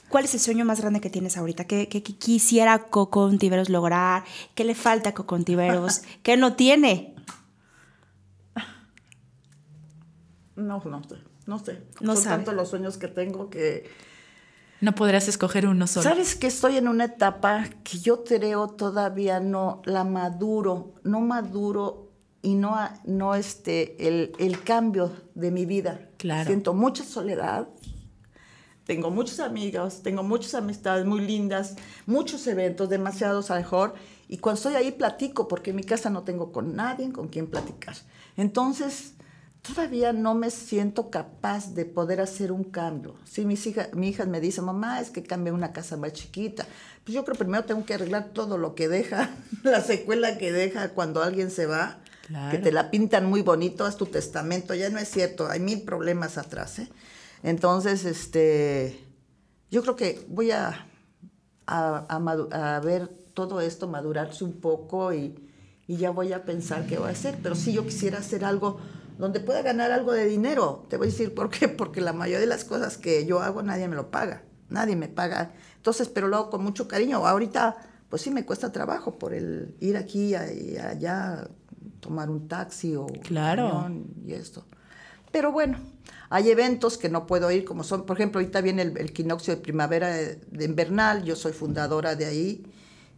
¿Cuál 0.08 0.23
es 0.25 0.34
el 0.36 0.39
sueño 0.39 0.63
más 0.63 0.80
grande 0.80 1.01
que 1.01 1.10
tienes 1.10 1.36
ahorita? 1.36 1.65
¿Qué, 1.65 1.89
qué- 1.89 2.01
qué 2.01 2.15
quisiera 2.15 2.78
Coco 2.80 3.23
Ontiveros 3.25 3.69
lograr? 3.69 4.23
¿Qué 4.54 4.63
le 4.63 4.75
falta 4.75 5.10
a 5.10 5.13
Coco 5.13 5.36
Ontiveros? 5.36 6.04
¿Qué 6.23 6.38
no 6.38 6.54
tiene? 6.56 7.15
No, 10.56 10.82
no 10.86 11.04
sé, 11.04 11.15
no 11.47 11.60
sé. 11.60 11.82
No 11.99 12.13
Son 12.15 12.23
sabe. 12.23 12.36
tantos 12.38 12.54
los 12.54 12.69
sueños 12.69 12.97
que 12.97 13.08
tengo 13.08 13.49
que... 13.49 13.89
No 14.82 14.94
podrás 14.94 15.28
escoger 15.28 15.68
uno 15.68 15.88
solo. 15.88 16.04
¿Sabes 16.04 16.36
que 16.36 16.48
estoy 16.48 16.78
en 16.78 16.88
una 16.88 17.06
etapa 17.06 17.66
que 17.84 18.00
yo 18.00 18.24
creo 18.24 18.68
todavía 18.68 19.40
no 19.40 19.82
la 19.86 20.04
maduro, 20.04 20.94
no 21.04 21.22
maduro 21.22 22.12
y 22.42 22.56
no, 22.56 22.78
no 23.06 23.36
este, 23.36 24.08
el, 24.08 24.34
el 24.38 24.62
cambio 24.64 25.12
de 25.34 25.52
mi 25.52 25.66
vida? 25.66 26.10
Claro. 26.18 26.46
Siento 26.46 26.74
mucha 26.74 27.04
soledad, 27.04 27.68
tengo 28.86 29.10
muchas 29.10 29.40
amigas, 29.40 30.02
tengo 30.04 30.22
muchas 30.22 30.54
amistades 30.54 31.06
muy 31.06 31.22
lindas, 31.22 31.76
muchos 32.06 32.46
eventos, 32.46 32.88
demasiados 32.88 33.50
a 33.50 33.56
lo 33.56 33.62
mejor, 33.62 33.96
y 34.28 34.38
cuando 34.38 34.58
estoy 34.58 34.76
ahí 34.76 34.92
platico, 34.92 35.48
porque 35.48 35.72
en 35.72 35.78
mi 35.78 35.84
casa 35.84 36.12
no 36.12 36.24
tengo 36.24 36.52
con 36.52 36.76
nadie 36.76 37.12
con 37.12 37.28
quien 37.28 37.48
platicar. 37.48 37.96
Entonces, 38.38 39.14
todavía 39.67 40.13
no 40.13 40.36
me 40.36 40.49
siento 40.51 41.10
capaz 41.10 41.73
de 41.73 41.86
poder 41.86 42.21
hacer 42.21 42.51
un 42.51 42.63
cambio. 42.63 43.15
Si 43.25 43.45
mis 43.45 43.65
hijas, 43.67 43.93
mi 43.93 44.10
hija 44.10 44.25
me 44.25 44.39
dice, 44.39 44.62
mamá, 44.62 44.99
es 45.01 45.10
que 45.10 45.23
cambie 45.23 45.51
una 45.54 45.71
casa 45.73 45.97
más 45.97 46.13
chiquita. 46.13 46.65
Pues 47.04 47.15
yo 47.15 47.23
creo 47.23 47.36
que 47.38 47.43
primero 47.45 47.63
tengo 47.65 47.86
que 47.86 47.93
arreglar 47.95 48.30
todo 48.34 48.58
lo 48.58 48.75
que 48.75 48.88
deja, 48.88 49.30
la 49.63 49.82
secuela 49.82 50.38
que 50.38 50.51
deja 50.51 50.89
cuando 50.89 51.21
alguien 51.23 51.51
se 51.51 51.65
va, 51.65 51.99
Claro. 52.28 52.49
que 52.49 52.58
te 52.58 52.71
la 52.71 52.89
pintan 52.89 53.28
muy 53.28 53.43
bonito, 53.43 53.86
haz 53.86 53.97
tu 53.97 54.08
testamento, 54.08 54.73
ya 54.73 54.89
no 54.89 54.97
es 54.97 55.10
cierto, 55.10 55.47
hay 55.47 55.60
mil 55.60 55.84
problemas 55.84 56.39
atrás. 56.39 56.80
¿eh? 56.80 56.89
Entonces, 57.43 58.04
este, 58.04 58.99
yo 59.69 59.84
creo 59.84 59.95
que 59.95 60.25
voy 60.28 60.49
a, 60.49 60.88
a, 61.67 62.06
a 62.10 62.19
madu- 62.19 62.51
a 62.51 62.80
ver 62.80 63.08
todo 63.36 63.62
esto 63.62 63.88
madurarse 63.88 64.43
un 64.43 64.54
poco 64.54 65.13
y, 65.13 65.36
y 65.86 65.97
ya 65.97 66.10
voy 66.10 66.34
a 66.34 66.45
pensar 66.45 66.88
qué 66.88 66.97
voy 66.97 67.10
a 67.10 67.12
hacer. 67.12 67.38
Pero 67.43 67.54
sí, 67.54 67.73
yo 67.73 67.86
quisiera 67.86 68.17
hacer 68.17 68.43
algo 68.43 68.80
donde 69.17 69.39
pueda 69.39 69.62
ganar 69.62 69.91
algo 69.91 70.12
de 70.13 70.25
dinero. 70.25 70.86
Te 70.89 70.97
voy 70.97 71.08
a 71.08 71.12
decir 71.12 71.34
por 71.34 71.49
qué, 71.49 71.67
porque 71.67 72.01
la 72.01 72.13
mayoría 72.13 72.39
de 72.39 72.45
las 72.47 72.63
cosas 72.63 72.97
que 72.97 73.25
yo 73.25 73.41
hago 73.41 73.62
nadie 73.63 73.88
me 73.88 73.95
lo 73.95 74.12
paga, 74.12 74.43
nadie 74.69 74.95
me 74.95 75.08
paga. 75.08 75.54
Entonces, 75.78 76.08
pero 76.10 76.28
lo 76.28 76.38
hago 76.38 76.49
con 76.49 76.63
mucho 76.63 76.88
cariño. 76.88 77.25
Ahorita, 77.25 77.78
pues 78.10 78.21
sí 78.21 78.32
me 78.32 78.45
cuesta 78.45 78.71
trabajo 78.71 79.17
por 79.17 79.34
el 79.34 79.75
ir 79.80 79.97
aquí 79.97 80.36
y 80.36 80.78
allá, 80.78 81.47
tomar 81.99 82.30
un 82.30 82.47
taxi 82.47 82.95
o 82.95 83.08
Claro. 83.08 83.67
camión 83.69 84.06
y 84.25 84.34
esto. 84.34 84.65
Pero 85.32 85.51
bueno, 85.51 85.78
hay 86.30 86.49
eventos 86.49 86.97
que 86.97 87.10
no 87.10 87.25
puedo 87.28 87.51
ir, 87.51 87.65
como 87.65 87.84
son, 87.84 88.06
por 88.06 88.15
ejemplo, 88.17 88.39
ahorita 88.39 88.62
viene 88.62 88.84
el, 88.84 88.97
el 88.97 89.10
equinoccio 89.10 89.56
de 89.56 89.62
primavera 89.62 90.08
de, 90.10 90.36
de 90.49 90.65
invernal, 90.65 91.23
yo 91.23 91.36
soy 91.36 91.51
fundadora 91.51 92.15
de 92.15 92.25
ahí, 92.25 92.65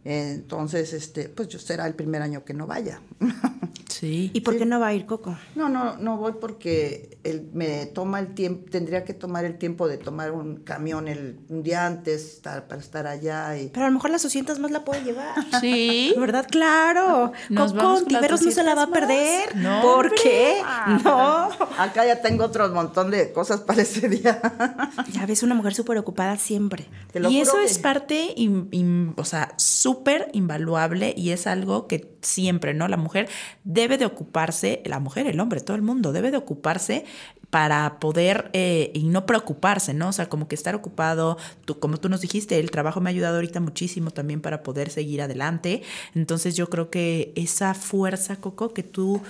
eh, 0.04 0.32
entonces, 0.34 0.92
este, 0.92 1.28
pues 1.28 1.48
yo 1.48 1.58
será 1.58 1.86
el 1.86 1.94
primer 1.94 2.22
año 2.22 2.44
que 2.44 2.54
no 2.54 2.66
vaya. 2.66 3.00
Sí. 3.98 4.30
¿Y 4.32 4.42
por 4.42 4.56
qué 4.56 4.64
no 4.64 4.78
va 4.78 4.88
a 4.88 4.94
ir 4.94 5.06
Coco? 5.06 5.36
No, 5.56 5.68
no, 5.68 5.96
no 5.96 6.16
voy 6.18 6.34
porque 6.40 7.18
el- 7.24 7.48
me 7.52 7.86
toma 7.86 8.20
el 8.20 8.34
tiempo, 8.34 8.70
tendría 8.70 9.04
que 9.04 9.12
tomar 9.12 9.44
el 9.44 9.58
tiempo 9.58 9.88
de 9.88 9.98
tomar 9.98 10.30
un 10.32 10.56
camión 10.58 11.08
el, 11.08 11.40
un 11.48 11.62
día 11.64 11.84
antes 11.86 12.24
estar, 12.34 12.68
para 12.68 12.80
estar 12.80 13.06
allá 13.06 13.56
y... 13.58 13.68
Pero 13.70 13.86
a 13.86 13.88
lo 13.88 13.94
mejor 13.94 14.10
las 14.10 14.22
200 14.22 14.58
más 14.60 14.70
la 14.70 14.84
puede 14.84 15.02
llevar. 15.02 15.34
Sí. 15.60 16.14
¿Verdad? 16.18 16.46
Claro. 16.48 17.32
Nos 17.48 17.72
Coco 17.72 17.94
Ontiveros 17.94 18.42
no 18.42 18.50
se 18.52 18.62
la 18.62 18.74
va 18.74 18.82
a 18.82 18.86
200 18.86 19.08
perder. 19.08 19.56
No, 19.56 19.82
¿Por 19.82 20.06
hombre. 20.06 20.20
qué? 20.22 20.62
No. 21.04 21.48
Acá 21.78 22.06
ya 22.06 22.20
tengo 22.22 22.44
otro 22.44 22.68
montón 22.68 23.10
de 23.10 23.32
cosas 23.32 23.60
para 23.62 23.82
ese 23.82 24.08
día. 24.08 24.40
Ya 25.12 25.24
ves, 25.26 25.42
una 25.42 25.54
mujer 25.54 25.74
súper 25.74 25.96
ocupada 25.98 26.36
siempre. 26.36 26.86
Te 27.12 27.18
lo 27.20 27.30
y 27.30 27.38
juro 27.38 27.42
eso 27.42 27.58
que- 27.58 27.64
es 27.64 27.78
parte, 27.78 28.32
in- 28.36 28.68
in- 28.72 29.14
o 29.16 29.24
sea, 29.24 29.54
súper 29.56 30.28
invaluable 30.34 31.14
y 31.16 31.30
es 31.30 31.46
algo 31.46 31.86
que 31.88 32.16
siempre, 32.20 32.74
¿no? 32.74 32.88
La 32.88 32.96
mujer 32.96 33.28
debe 33.64 33.87
de 33.96 34.04
ocuparse, 34.04 34.82
la 34.84 34.98
mujer, 34.98 35.26
el 35.26 35.40
hombre, 35.40 35.60
todo 35.60 35.76
el 35.76 35.82
mundo 35.82 36.12
debe 36.12 36.30
de 36.30 36.36
ocuparse 36.36 37.04
para 37.50 37.98
poder 37.98 38.50
eh, 38.52 38.90
y 38.94 39.04
no 39.04 39.24
preocuparse, 39.24 39.94
¿no? 39.94 40.08
O 40.08 40.12
sea, 40.12 40.28
como 40.28 40.48
que 40.48 40.54
estar 40.54 40.74
ocupado, 40.74 41.38
tú, 41.64 41.78
como 41.78 41.96
tú 41.96 42.08
nos 42.08 42.20
dijiste, 42.20 42.58
el 42.58 42.70
trabajo 42.70 43.00
me 43.00 43.08
ha 43.08 43.12
ayudado 43.12 43.36
ahorita 43.36 43.60
muchísimo 43.60 44.10
también 44.10 44.40
para 44.40 44.62
poder 44.62 44.90
seguir 44.90 45.22
adelante. 45.22 45.82
Entonces 46.14 46.56
yo 46.56 46.68
creo 46.68 46.90
que 46.90 47.32
esa 47.36 47.72
fuerza, 47.74 48.36
Coco, 48.36 48.74
que 48.74 48.82
tú 48.82 49.22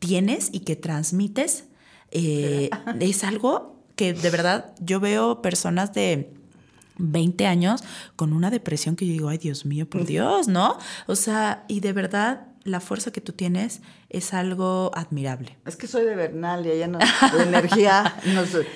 tienes 0.00 0.48
y 0.52 0.60
que 0.60 0.74
transmites, 0.74 1.66
eh, 2.10 2.70
es 2.98 3.22
algo 3.22 3.76
que 3.94 4.12
de 4.12 4.30
verdad 4.30 4.74
yo 4.80 4.98
veo 4.98 5.40
personas 5.42 5.94
de 5.94 6.32
20 6.98 7.46
años 7.46 7.82
con 8.16 8.32
una 8.32 8.50
depresión 8.50 8.96
que 8.96 9.06
yo 9.06 9.12
digo, 9.12 9.28
ay 9.28 9.38
Dios 9.38 9.64
mío, 9.64 9.88
por 9.88 10.04
Dios, 10.04 10.48
¿no? 10.48 10.78
O 11.06 11.16
sea, 11.16 11.64
y 11.68 11.80
de 11.80 11.92
verdad 11.92 12.48
la 12.64 12.80
fuerza 12.80 13.10
que 13.12 13.20
tú 13.20 13.32
tienes 13.32 13.80
es 14.08 14.34
algo 14.34 14.90
admirable. 14.94 15.56
Es 15.66 15.76
que 15.76 15.86
soy 15.86 16.04
de 16.04 16.14
Bernal 16.14 16.66
y 16.66 16.70
allá 16.70 16.88
no, 16.88 16.98
la 16.98 17.42
energía 17.42 18.14
no 18.34 18.44
sé, 18.46 18.66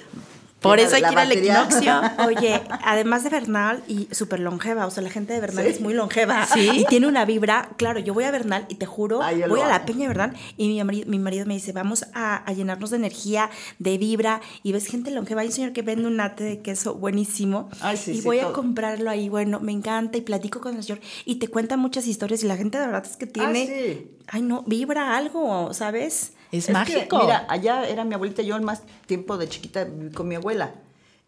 Por 0.61 0.81
eso 0.81 0.97
hay 0.97 1.03
que 1.03 1.13
ir 1.13 1.19
al 1.19 1.31
equinoccio. 1.33 2.01
Oye, 2.27 2.61
además 2.83 3.23
de 3.23 3.31
Bernal 3.31 3.85
y 3.87 4.09
súper 4.11 4.41
longeva, 4.41 4.87
o 4.87 4.91
sea, 4.91 5.03
la 5.03 5.11
gente 5.11 5.33
de 5.35 5.41
Bernal 5.41 5.65
Sí. 5.65 5.71
es 5.71 5.81
muy 5.81 5.93
longeva 5.95 6.47
Sí. 6.47 6.71
y 6.75 6.85
tiene 6.87 7.07
una 7.07 7.25
vibra. 7.25 7.69
Claro, 7.77 8.01
yo 8.01 8.15
voy 8.15 8.25
a 8.25 8.31
Bernal 8.31 8.65
y 8.69 8.77
te 8.77 8.87
juro, 8.87 9.23
Ay, 9.23 9.43
voy 9.49 9.61
a 9.61 9.69
la 9.69 9.85
peña 9.85 10.01
de 10.03 10.09
Bernal 10.09 10.37
y 10.57 10.69
mi 10.69 10.83
marido, 10.83 11.09
mi 11.09 11.19
marido 11.19 11.47
me 11.47 11.55
dice, 11.55 11.73
vamos 11.73 12.07
a, 12.15 12.37
a 12.37 12.53
llenarnos 12.53 12.91
de 12.91 12.97
energía, 12.97 13.51
de 13.79 13.99
vibra 13.99 14.41
y 14.63 14.73
ves 14.73 14.87
gente 14.87 15.11
longeva. 15.11 15.43
Hay 15.43 15.49
un 15.49 15.53
señor 15.53 15.73
que 15.73 15.83
vende 15.83 16.09
un 16.09 16.19
ate 16.21 16.43
de 16.43 16.63
queso 16.63 16.95
buenísimo 16.95 17.69
Ay, 17.81 17.97
sí, 17.97 18.13
y 18.13 18.21
voy 18.23 18.41
a 18.41 18.53
comprarlo 18.53 19.11
ahí. 19.11 19.29
Bueno, 19.29 19.61
me 19.61 19.73
encanta 19.73 20.17
y 20.19 20.23
platico 20.23 20.61
con 20.61 20.75
el 20.77 20.83
señor 20.83 21.01
y 21.27 21.37
te 21.37 21.49
cuenta 21.49 21.77
muchas 21.77 22.07
historias 22.07 22.43
y 22.43 22.47
la 22.47 22.57
gente 22.57 22.79
de 22.79 22.87
verdad 22.87 23.05
es 23.09 23.17
que 23.17 23.27
tiene, 23.27 23.63
Ah, 23.63 23.67
sí. 23.67 24.11
ay 24.29 24.43
no, 24.43 24.63
vibra 24.67 25.17
algo, 25.17 25.73
¿sabes? 25.75 26.33
Es, 26.53 26.61
Es 26.65 26.67
que, 26.67 26.73
mágico. 26.73 27.19
mira, 27.21 27.47
allá 27.49 27.87
era 27.89 28.05
mi 28.05 28.15
abuelita, 28.15 28.43
yo 28.43 28.61
más 28.61 28.83
tiempo 29.07 29.37
de 29.39 29.49
chiquita 29.49 29.85
viví 29.85 30.13
con 30.13 30.29
mi 30.29 30.35
abuela. 30.37 30.75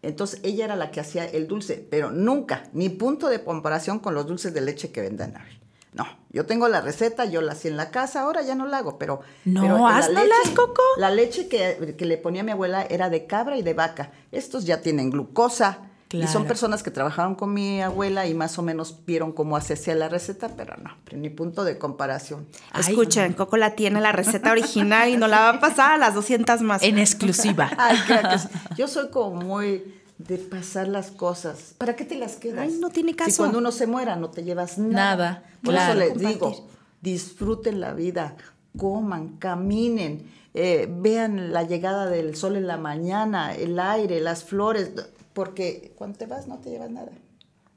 Entonces 0.00 0.40
ella 0.44 0.64
era 0.66 0.76
la 0.76 0.90
que 0.92 1.00
hacía 1.00 1.24
el 1.24 1.48
dulce, 1.48 1.84
pero 1.90 2.10
nunca, 2.12 2.64
ni 2.72 2.88
punto 2.88 3.28
de 3.28 3.42
comparación 3.42 3.98
con 3.98 4.14
los 4.14 4.26
dulces 4.26 4.54
de 4.54 4.60
leche 4.60 4.92
que 4.92 5.00
venden 5.00 5.36
ahí. 5.36 5.58
No, 5.92 6.06
yo 6.30 6.46
tengo 6.46 6.68
la 6.68 6.80
receta, 6.80 7.24
yo 7.24 7.40
la 7.40 7.52
hacía 7.52 7.70
en 7.72 7.76
la 7.76 7.90
casa, 7.90 8.20
ahora 8.20 8.42
ya 8.42 8.54
no 8.54 8.66
la 8.66 8.78
hago, 8.78 8.98
pero... 8.98 9.20
No, 9.44 9.62
pero 9.62 9.78
la 9.78 9.96
haznoslas, 9.96 10.24
leche- 10.44 10.54
Coco. 10.54 10.82
La 10.98 11.10
leche 11.10 11.48
que, 11.48 11.94
que 11.98 12.04
le 12.04 12.16
ponía 12.18 12.44
mi 12.44 12.52
abuela 12.52 12.82
era 12.88 13.10
de 13.10 13.26
cabra 13.26 13.56
y 13.56 13.62
de 13.62 13.74
vaca. 13.74 14.12
Estos 14.30 14.64
ya 14.66 14.80
tienen 14.82 15.10
glucosa. 15.10 15.87
Y 16.10 16.26
son 16.26 16.46
personas 16.46 16.82
que 16.82 16.90
trabajaron 16.90 17.34
con 17.34 17.52
mi 17.52 17.82
abuela 17.82 18.26
y 18.26 18.32
más 18.34 18.58
o 18.58 18.62
menos 18.62 18.96
vieron 19.06 19.32
cómo 19.32 19.60
se 19.60 19.74
hacía 19.74 19.94
la 19.94 20.08
receta, 20.08 20.48
pero 20.56 20.74
no, 20.82 20.90
ni 21.12 21.28
punto 21.28 21.64
de 21.64 21.76
comparación. 21.78 22.46
Ay. 22.72 22.80
Escuchen, 22.88 23.34
Coco 23.34 23.56
la 23.58 23.74
tiene 23.74 24.00
la 24.00 24.12
receta 24.12 24.50
original 24.52 25.10
y 25.10 25.16
no 25.18 25.28
la 25.28 25.40
va 25.40 25.48
a 25.50 25.60
pasar 25.60 25.92
a 25.92 25.98
las 25.98 26.14
200 26.14 26.62
más. 26.62 26.82
en 26.82 26.98
exclusiva. 26.98 27.70
Ay, 27.78 27.98
claro 28.06 28.30
que 28.30 28.38
sí. 28.38 28.48
Yo 28.76 28.88
soy 28.88 29.10
como 29.10 29.42
muy 29.42 29.94
de 30.16 30.38
pasar 30.38 30.88
las 30.88 31.10
cosas. 31.10 31.74
¿Para 31.78 31.94
qué 31.94 32.04
te 32.04 32.14
las 32.16 32.36
quedas? 32.36 32.60
Ay, 32.60 32.78
no 32.80 32.88
tiene 32.88 33.10
Si 33.12 33.16
caso. 33.16 33.36
cuando 33.42 33.58
uno 33.58 33.70
se 33.70 33.86
muera 33.86 34.16
no 34.16 34.30
te 34.30 34.42
llevas 34.44 34.78
nada. 34.78 35.16
Nada, 35.16 35.44
Por 35.62 35.74
claro. 35.74 35.92
eso 35.92 35.98
les 36.00 36.08
Compartir. 36.12 36.34
digo, 36.34 36.68
disfruten 37.02 37.80
la 37.80 37.92
vida, 37.92 38.34
coman, 38.76 39.36
caminen, 39.38 40.30
eh, 40.54 40.88
vean 40.90 41.52
la 41.52 41.62
llegada 41.62 42.06
del 42.06 42.34
sol 42.34 42.56
en 42.56 42.66
la 42.66 42.76
mañana, 42.78 43.54
el 43.54 43.78
aire, 43.78 44.20
las 44.20 44.42
flores, 44.44 44.90
porque 45.38 45.92
cuando 45.94 46.18
te 46.18 46.26
vas 46.26 46.48
no 46.48 46.58
te 46.58 46.68
llevas 46.70 46.90
nada. 46.90 47.12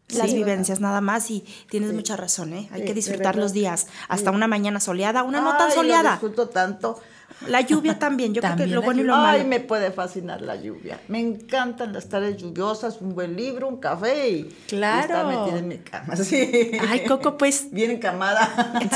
las 0.10 0.32
Sí, 0.32 0.36
vivencias 0.38 0.80
nada 0.82 1.00
más 1.00 1.30
y 1.30 1.45
tienes 1.69 1.91
Sí. 1.91 1.95
mucha 1.95 2.17
razón, 2.17 2.54
¿eh? 2.54 2.67
Hay 2.74 2.82
Sí, 2.82 2.88
que 2.88 2.93
disfrutar 2.95 3.36
los 3.36 3.54
días, 3.54 3.86
hasta 4.10 4.32
Sí. 4.32 4.36
una 4.36 4.47
mañana 4.47 4.80
soleada, 4.80 5.21
una 5.24 5.41
no 5.41 5.52
Ay, 5.52 5.58
tan 5.60 5.69
lo 5.69 5.76
soleada. 5.76 6.12
disfruto 6.13 6.50
tanto. 6.50 7.00
La 7.47 7.62
lluvia 7.62 7.97
también, 7.97 8.34
yo 8.34 8.41
creo 8.41 8.56
que 8.58 8.67
lo 8.67 8.82
bueno 8.82 9.02
y 9.02 9.04
lo 9.06 9.15
Ay, 9.15 9.21
malo. 9.39 9.45
me 9.50 9.60
puede 9.62 9.89
fascinar 9.91 10.41
la 10.41 10.58
lluvia. 10.58 11.00
Me 11.08 11.19
encantan 11.19 11.93
las 11.93 12.10
tardes 12.10 12.36
lluviosas, 12.38 13.00
un 13.02 13.15
buen 13.15 13.36
libro, 13.38 13.67
un 13.69 13.78
café 13.78 14.30
y, 14.30 14.43
Claro. 14.67 15.00
y 15.00 15.02
estar 15.12 15.26
metida 15.28 15.60
en 15.60 15.67
mi 15.69 15.78
cama. 15.78 16.15
Sí. 16.17 16.71
Ay, 16.89 17.04
Coco, 17.06 17.38
pues 17.38 17.67
Bien 17.71 17.89
encamada. 17.91 18.43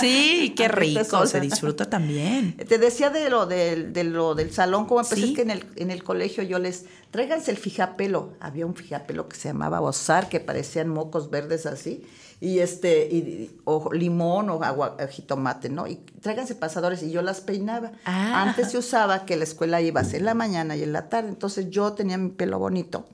sí, 0.01 0.53
qué 0.57 0.67
rico, 0.67 1.25
se 1.25 1.39
disfruta 1.39 1.89
también. 1.89 2.57
Te 2.57 2.77
decía 2.77 3.09
de 3.09 3.29
lo 3.29 3.45
del, 3.45 3.93
de 3.93 4.03
lo 4.03 4.35
del 4.35 4.51
salón, 4.51 4.85
como 4.85 4.99
empecé, 4.99 5.21
Sí. 5.21 5.29
es 5.29 5.35
que 5.35 5.41
en 5.43 5.51
el, 5.51 5.65
en 5.77 5.89
el 5.91 6.03
colegio 6.03 6.43
yo 6.43 6.59
les, 6.59 6.85
tráiganse 7.15 7.49
el 7.49 7.55
fijapelo. 7.55 8.33
Había 8.41 8.65
un 8.65 8.75
fijapelo 8.75 9.29
que 9.29 9.37
se 9.37 9.47
llamaba 9.47 9.79
Ozar, 9.79 10.27
que 10.27 10.41
parecían 10.41 10.89
mocos 10.89 11.29
verdes 11.29 11.65
así, 11.65 12.05
y 12.41 12.59
este, 12.59 13.05
y, 13.05 13.57
o 13.63 13.93
limón 13.93 14.49
o 14.49 14.61
agua, 14.61 14.97
o 15.01 15.07
jitomate, 15.07 15.69
¿no? 15.69 15.87
Y 15.87 15.95
tráiganse 16.19 16.55
pasadores, 16.55 17.01
y 17.03 17.11
yo 17.11 17.21
las 17.21 17.39
peinaba. 17.39 17.93
Ah. 18.03 18.41
Antes 18.41 18.71
se 18.71 18.77
usaba 18.79 19.25
que 19.25 19.37
la 19.37 19.45
escuela 19.45 19.79
ibas 19.79 20.13
en 20.13 20.25
la 20.25 20.33
mañana 20.33 20.75
y 20.75 20.83
en 20.83 20.91
la 20.91 21.07
tarde, 21.07 21.29
entonces 21.29 21.69
yo 21.69 21.93
tenía 21.93 22.17
mi 22.17 22.31
pelo 22.31 22.59
bonito. 22.59 23.07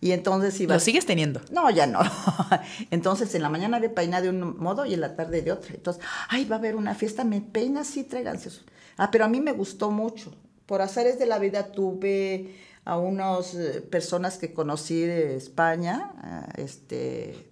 Y 0.00 0.10
entonces 0.10 0.60
iba. 0.60 0.74
Lo 0.74 0.80
sigues 0.80 1.06
teniendo. 1.06 1.40
No, 1.52 1.70
ya 1.70 1.86
no. 1.86 2.00
Entonces, 2.90 3.34
en 3.34 3.40
la 3.40 3.48
mañana 3.48 3.78
me 3.78 3.88
peiná 3.88 4.20
de 4.20 4.28
un 4.28 4.58
modo 4.58 4.84
y 4.84 4.92
en 4.92 5.00
la 5.00 5.16
tarde 5.16 5.40
de 5.40 5.50
otro. 5.50 5.72
Entonces, 5.74 6.02
ay, 6.28 6.44
va 6.44 6.56
a 6.56 6.58
haber 6.58 6.76
una 6.76 6.94
fiesta, 6.94 7.24
me 7.24 7.40
peina, 7.40 7.84
sí, 7.84 8.04
tráiganse 8.04 8.50
eso. 8.50 8.62
Ah, 8.98 9.10
pero 9.10 9.24
a 9.24 9.28
mí 9.28 9.40
me 9.40 9.52
gustó 9.52 9.90
mucho. 9.90 10.34
Por 10.66 10.82
azares 10.82 11.18
de 11.18 11.24
la 11.24 11.38
vida 11.38 11.72
tuve 11.72 12.54
a 12.84 12.98
unas 12.98 13.56
personas 13.90 14.38
que 14.38 14.52
conocí 14.52 15.00
de 15.00 15.36
España, 15.36 16.12
ah, 16.22 16.48
este, 16.56 17.48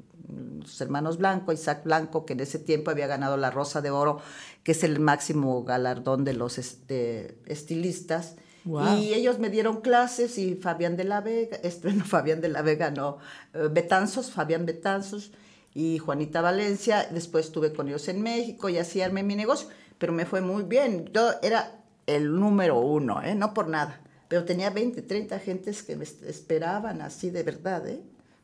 los 0.61 0.81
hermanos 0.81 1.19
Blanco, 1.19 1.53
Isaac 1.53 1.85
Blanco, 1.85 2.25
que 2.25 2.35
en 2.35 2.41
ese 2.41 2.59
tiempo 2.59 2.91
había 2.91 3.07
ganado 3.07 3.37
la 3.37 3.51
Rosa 3.51 3.81
de 3.81 3.91
Oro, 3.91 4.21
que 4.63 4.73
es 4.73 4.85
el 4.85 5.01
máximo 5.01 5.65
galardón 5.65 6.25
de 6.25 6.35
los 6.35 6.59
este, 6.59 7.39
estilistas. 7.47 8.37
Y 8.65 9.15
ellos 9.15 9.41
me 9.41 9.51
dieron 9.51 9.81
clases 9.81 10.39
y 10.39 10.55
Fabián 10.55 10.97
de 10.97 11.05
la 11.05 11.21
Vega, 11.21 11.57
este, 11.63 11.93
no, 11.93 12.05
Fabián 12.05 12.41
de 12.41 12.49
la 12.49 12.63
Vega, 12.63 12.91
no, 12.91 13.19
eh, 13.55 13.69
Betanzos, 13.71 14.31
Fabián 14.31 14.67
Betanzos 14.67 15.33
y 15.75 15.99
Juanita 15.99 16.41
Valencia. 16.41 17.09
Después 17.11 17.47
estuve 17.47 17.73
con 17.73 17.89
ellos 17.89 18.07
en 18.09 18.23
México 18.23 18.69
y 18.69 18.79
así 18.79 19.01
armé 19.01 19.25
mi 19.25 19.35
negocio, 19.35 19.69
pero 19.99 20.13
me 20.13 20.27
fue 20.27 20.43
muy 20.43 20.63
bien. 20.63 21.11
Yo 21.13 21.31
era 21.43 21.83
el 22.07 22.39
número 22.39 22.79
uno, 22.79 23.21
¿eh? 23.23 23.35
no 23.35 23.53
por 23.53 23.69
nada, 23.69 24.01
pero 24.33 24.47
tenía 24.47 24.71
20, 24.71 25.03
30 25.03 25.39
gentes 25.41 25.83
que 25.83 25.95
me 25.95 26.05
es- 26.05 26.23
esperaban 26.23 27.03
así 27.03 27.29
de 27.29 27.43
verdad, 27.43 27.87
¿eh? 27.87 28.01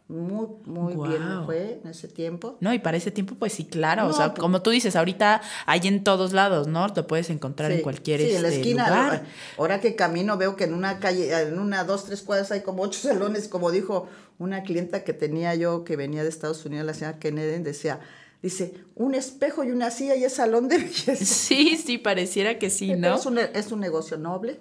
Muy, 0.06 0.48
muy 0.66 0.94
bien 1.08 1.26
me 1.38 1.44
fue 1.46 1.80
en 1.82 1.88
ese 1.90 2.08
tiempo. 2.08 2.58
No, 2.60 2.74
y 2.74 2.78
para 2.78 2.98
ese 2.98 3.10
tiempo, 3.10 3.36
pues 3.38 3.54
sí, 3.54 3.64
claro. 3.64 4.06
o 4.06 4.12
sea, 4.12 4.34
pues- 4.34 4.40
como 4.40 4.60
tú 4.60 4.68
dices, 4.68 4.96
ahorita 4.96 5.40
hay 5.64 5.80
en 5.84 6.04
todos 6.04 6.34
lados, 6.34 6.66
¿no? 6.66 6.86
Lo 6.88 7.06
puedes 7.06 7.30
encontrar 7.30 7.72
en 7.72 7.80
cualquier 7.80 8.20
sí, 8.20 8.32
en 8.34 8.42
la 8.42 8.48
este, 8.48 8.60
esquina. 8.60 8.86
lugar. 8.86 9.24
Ahora 9.56 9.80
que 9.80 9.96
camino 9.96 10.36
veo 10.36 10.56
que 10.56 10.64
en 10.64 10.74
una 10.74 10.98
calle, 10.98 11.32
en 11.40 11.58
una, 11.58 11.84
dos, 11.84 12.04
tres 12.04 12.20
cuadras 12.20 12.52
hay 12.52 12.60
como 12.60 12.82
ocho 12.82 13.00
salones, 13.08 13.48
como 13.48 13.70
dijo 13.70 14.08
una 14.38 14.62
clienta 14.62 15.04
que 15.04 15.14
tenía 15.14 15.54
yo 15.54 15.84
que 15.84 15.96
venía 15.96 16.22
de 16.22 16.28
Estados 16.28 16.66
Unidos, 16.66 16.84
la 16.84 16.92
señora 16.92 17.18
Kennedy, 17.18 17.62
decía, 17.62 17.98
dice, 18.42 18.74
un 18.94 19.14
espejo 19.14 19.64
y 19.64 19.70
una 19.70 19.90
silla 19.90 20.16
y 20.16 20.24
es 20.24 20.34
salón 20.34 20.68
de 20.68 20.76
belleza. 20.78 21.16
Sí, 21.24 21.78
sí, 21.82 21.96
pareciera 21.96 22.58
que 22.58 22.68
sí, 22.68 22.88
Pero 22.88 22.98
¿no? 23.10 23.16
Es 23.16 23.24
un, 23.26 23.38
es 23.38 23.72
un 23.72 23.80
negocio 23.80 24.18
noble, 24.18 24.60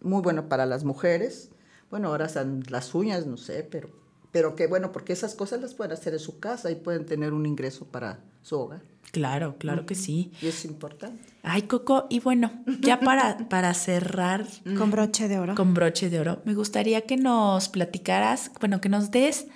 muy 0.00 0.22
bueno 0.22 0.48
para 0.48 0.66
las 0.66 0.84
mujeres. 0.84 1.50
Bueno, 1.90 2.08
ahora 2.08 2.28
son 2.28 2.62
las 2.68 2.94
uñas, 2.94 3.26
no 3.26 3.36
sé, 3.36 3.66
pero, 3.70 3.88
pero 4.32 4.54
qué 4.56 4.66
bueno, 4.66 4.92
porque 4.92 5.12
esas 5.12 5.34
cosas 5.34 5.60
las 5.60 5.74
pueden 5.74 5.92
hacer 5.92 6.12
en 6.12 6.18
su 6.20 6.38
casa 6.38 6.70
y 6.70 6.74
pueden 6.76 7.06
tener 7.06 7.32
un 7.32 7.46
ingreso 7.46 7.86
para 7.86 8.20
su 8.42 8.56
hogar. 8.58 8.82
Claro, 9.10 9.56
claro 9.58 9.86
que 9.86 9.94
sí. 9.94 10.32
Y 10.42 10.48
es 10.48 10.66
importante. 10.66 11.26
Ay, 11.42 11.62
Coco, 11.62 12.06
y 12.10 12.20
bueno, 12.20 12.52
ya 12.80 13.00
para, 13.00 13.38
para 13.48 13.72
cerrar 13.72 14.46
Con 14.76 14.90
broche 14.90 15.28
de 15.28 15.38
oro. 15.38 15.54
con 15.54 15.72
broche 15.72 16.10
de 16.10 16.20
oro, 16.20 16.42
me 16.44 16.54
gustaría 16.54 17.00
que 17.02 17.16
nos 17.16 17.70
platicaras, 17.70 18.50
bueno, 18.60 18.82
que 18.82 18.90
nos 18.90 19.10
des 19.10 19.46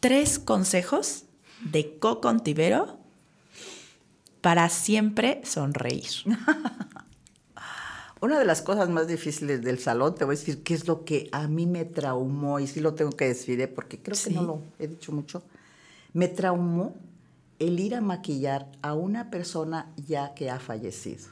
tres 0.00 0.38
consejos 0.38 1.24
de 1.70 1.98
Coco 1.98 2.28
Ontivero 2.28 2.96
para 4.40 4.70
siempre 4.70 5.42
sonreír. 5.44 6.08
Una 8.22 8.38
de 8.38 8.44
las 8.44 8.60
cosas 8.60 8.88
más 8.90 9.08
difíciles 9.08 9.62
del 9.62 9.78
salón, 9.78 10.14
te 10.14 10.24
voy 10.24 10.34
a 10.36 10.38
decir 10.38 10.62
qué 10.62 10.74
es 10.74 10.86
lo 10.86 11.04
que 11.04 11.28
a 11.32 11.48
mí 11.48 11.66
me 11.66 11.84
traumó, 11.86 12.60
y 12.60 12.66
sí 12.66 12.80
lo 12.80 12.94
tengo 12.94 13.12
que 13.12 13.26
decir, 13.26 13.60
¿eh? 13.60 13.68
porque 13.68 13.98
creo 13.98 14.14
Sí. 14.14 14.28
que 14.30 14.34
no 14.36 14.42
lo 14.42 14.62
he 14.78 14.88
dicho 14.88 15.10
mucho. 15.12 15.42
Me 16.12 16.28
traumó 16.28 16.94
el 17.58 17.80
ir 17.80 17.94
a 17.94 18.00
maquillar 18.02 18.66
a 18.82 18.92
una 18.94 19.30
persona 19.30 19.90
ya 20.06 20.34
que 20.34 20.50
ha 20.50 20.58
fallecido. 20.60 21.24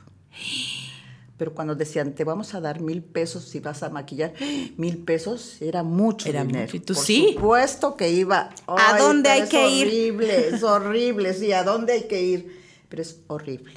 Pero 1.37 1.55
cuando 1.55 1.75
decían, 1.77 2.15
te 2.15 2.25
vamos 2.25 2.55
a 2.55 2.61
dar 2.61 2.81
mil 2.81 3.03
pesos 3.03 3.45
si 3.45 3.61
vas 3.61 3.83
a 3.85 3.91
maquillar, 3.91 4.33
mil 4.77 4.99
pesos 4.99 5.61
era 5.63 5.83
mucho 5.85 6.29
Era 6.29 6.43
dinero. 6.43 6.65
mucho, 6.65 6.77
y 6.77 6.81
tú 6.81 6.95
Por 6.95 7.05
sí. 7.05 7.31
supuesto 7.35 7.97
que 7.97 8.11
iba. 8.11 8.51
¿A 8.67 8.99
dónde 8.99 9.29
hay 9.29 9.43
es 9.43 9.49
que 9.49 9.69
ir? 9.71 9.87
horrible, 9.87 10.49
es 10.49 10.63
horrible, 10.63 11.35
sí, 11.35 11.53
¿a 11.53 11.63
dónde 11.65 11.93
hay 11.93 12.03
que 12.09 12.23
ir? 12.23 12.61
Pero 12.89 13.03
es 13.03 13.21
horrible, 13.29 13.75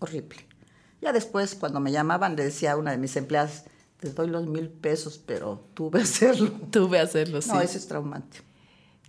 horrible. 0.00 0.36
Ya 1.04 1.12
después, 1.12 1.54
cuando 1.54 1.78
me 1.80 1.92
llamaban, 1.92 2.34
le 2.34 2.44
decía 2.44 2.72
a 2.72 2.76
una 2.76 2.90
de 2.90 2.98
mis 2.98 3.14
empleadas, 3.16 3.64
te 4.00 4.10
doy 4.10 4.28
los 4.28 4.46
mil 4.46 4.68
pesos, 4.70 5.18
pero 5.24 5.64
tuve 5.74 5.98
que 5.98 6.02
hacerlo. 6.04 6.50
Tuve 6.70 6.98
a 6.98 7.02
hacerlo, 7.02 7.40
sí. 7.42 7.50
No, 7.52 7.60
eso 7.60 7.78
es 7.78 7.86
traumante. 7.86 8.38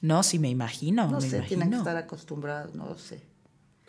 No, 0.01 0.21
sí, 0.23 0.37
me 0.39 0.49
imagino, 0.49 1.07
No 1.07 1.19
me 1.19 1.21
sé, 1.21 1.37
imagino. 1.37 1.47
tienen 1.47 1.69
que 1.71 1.77
estar 1.77 1.95
acostumbrados, 1.97 2.75
no 2.75 2.85
lo 2.85 2.97
sé. 2.97 3.21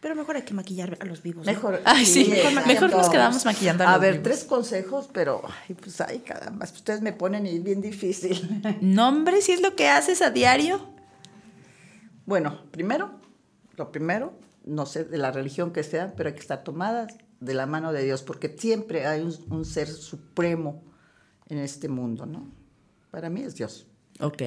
Pero 0.01 0.15
mejor 0.15 0.37
hay 0.37 0.43
que 0.43 0.55
maquillar 0.55 0.97
a 1.01 1.05
los 1.05 1.21
vivos. 1.23 1.45
¿no? 1.45 1.51
Mejor, 1.53 1.81
Ay, 1.85 2.07
sí, 2.07 2.31
exacto. 2.33 2.69
mejor 2.69 2.91
nos 2.91 3.09
quedamos 3.09 3.45
maquillando 3.45 3.83
a 3.83 3.89
A 3.89 3.93
los 3.93 4.01
ver, 4.03 4.13
vivos. 4.13 4.25
tres 4.25 4.45
consejos, 4.45 5.09
pero, 5.13 5.43
ay, 5.69 5.75
pues, 5.75 6.01
ay, 6.01 6.21
caramba, 6.21 6.65
ustedes 6.65 7.01
me 7.03 7.13
ponen 7.13 7.45
y 7.47 7.57
es 7.57 7.63
bien 7.65 7.81
difícil. 7.81 8.63
No, 8.81 9.09
hombre, 9.09 9.43
si 9.43 9.53
es 9.53 9.61
lo 9.61 9.75
que 9.75 9.89
haces 9.89 10.23
a 10.23 10.31
diario. 10.31 10.81
Bueno, 12.25 12.61
primero, 12.71 13.11
lo 13.77 13.91
primero, 13.91 14.33
no 14.65 14.87
sé 14.87 15.05
de 15.05 15.19
la 15.19 15.33
religión 15.33 15.73
que 15.73 15.83
sea, 15.83 16.13
pero 16.17 16.29
hay 16.29 16.35
que 16.35 16.41
estar 16.41 16.63
tomadas 16.65 17.15
de 17.41 17.55
la 17.55 17.67
mano 17.67 17.93
de 17.93 18.05
Dios, 18.05 18.23
porque 18.23 18.55
siempre 18.57 19.07
hay 19.07 19.23
un, 19.23 19.35
un 19.51 19.65
ser 19.65 19.89
supremo 19.89 20.83
en 21.49 21.59
este 21.59 21.89
mundo, 21.89 22.27
¿no? 22.27 22.51
Para 23.11 23.31
mí 23.31 23.43
es 23.43 23.55
Dios. 23.55 23.87
Ok. 24.21 24.43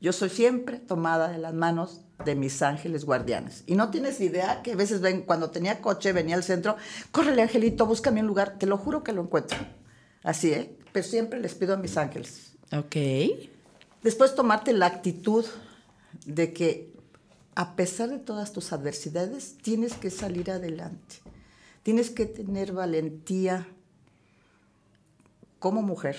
Yo 0.00 0.12
soy 0.12 0.30
siempre 0.30 0.78
tomada 0.78 1.28
de 1.28 1.38
las 1.38 1.54
manos 1.54 2.00
de 2.24 2.34
mis 2.34 2.62
ángeles 2.62 3.04
guardianes. 3.04 3.64
Y 3.66 3.74
no 3.74 3.90
tienes 3.90 4.20
idea 4.20 4.62
que 4.62 4.72
a 4.72 4.76
veces 4.76 5.00
ven, 5.00 5.22
cuando 5.22 5.50
tenía 5.50 5.80
coche, 5.80 6.12
venía 6.12 6.36
al 6.36 6.42
centro, 6.42 6.76
córrele 7.10 7.42
angelito, 7.42 7.86
búscame 7.86 8.20
un 8.20 8.26
lugar, 8.26 8.58
te 8.58 8.66
lo 8.66 8.78
juro 8.78 9.02
que 9.02 9.12
lo 9.12 9.22
encuentro. 9.22 9.58
Así, 10.22 10.52
¿eh? 10.52 10.76
Pero 10.92 11.06
siempre 11.06 11.40
les 11.40 11.54
pido 11.54 11.74
a 11.74 11.76
mis 11.76 11.96
ángeles. 11.96 12.52
Ok. 12.72 12.96
Después 14.02 14.34
tomarte 14.34 14.72
la 14.72 14.86
actitud 14.86 15.44
de 16.26 16.52
que 16.52 16.92
a 17.54 17.76
pesar 17.76 18.08
de 18.08 18.18
todas 18.18 18.52
tus 18.52 18.72
adversidades, 18.72 19.58
tienes 19.58 19.94
que 19.94 20.10
salir 20.10 20.50
adelante. 20.50 21.16
Tienes 21.82 22.10
que 22.10 22.26
tener 22.26 22.72
valentía 22.72 23.66
como 25.58 25.82
mujer, 25.82 26.16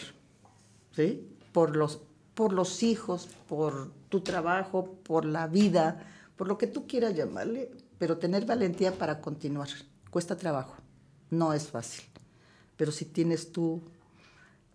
¿sí? 0.95 1.28
Por 1.52 1.76
los, 1.76 2.02
por 2.34 2.54
los 2.54 2.84
hijos, 2.84 3.28
por 3.47 3.91
tu 4.10 4.21
trabajo, 4.21 4.97
por 5.04 5.26
la 5.26 5.47
vida, 5.47 6.06
por 6.36 6.47
lo 6.47 6.58
que 6.58 6.67
tú 6.67 6.88
quieras 6.88 7.15
llamarle, 7.15 7.71
pero 7.97 8.17
tener 8.17 8.45
valentía 8.45 8.93
para 8.93 9.21
continuar. 9.21 9.69
Cuesta 10.10 10.36
trabajo, 10.36 10.76
no 11.30 11.54
es 11.54 11.67
fácil. 11.67 12.04
Pero 12.78 12.91
si 12.91 13.06
tienes 13.06 13.52
tú 13.52 13.82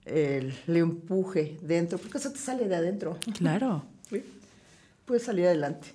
el, 0.04 0.56
el 0.66 0.76
empuje 0.76 1.58
dentro, 1.62 1.98
porque 1.98 2.18
eso 2.18 2.32
te 2.32 2.38
sale 2.38 2.68
de 2.68 2.76
adentro. 2.76 3.18
Claro. 3.36 3.84
¿sí? 4.10 4.22
Puedes 5.04 5.24
salir 5.24 5.46
adelante. 5.46 5.88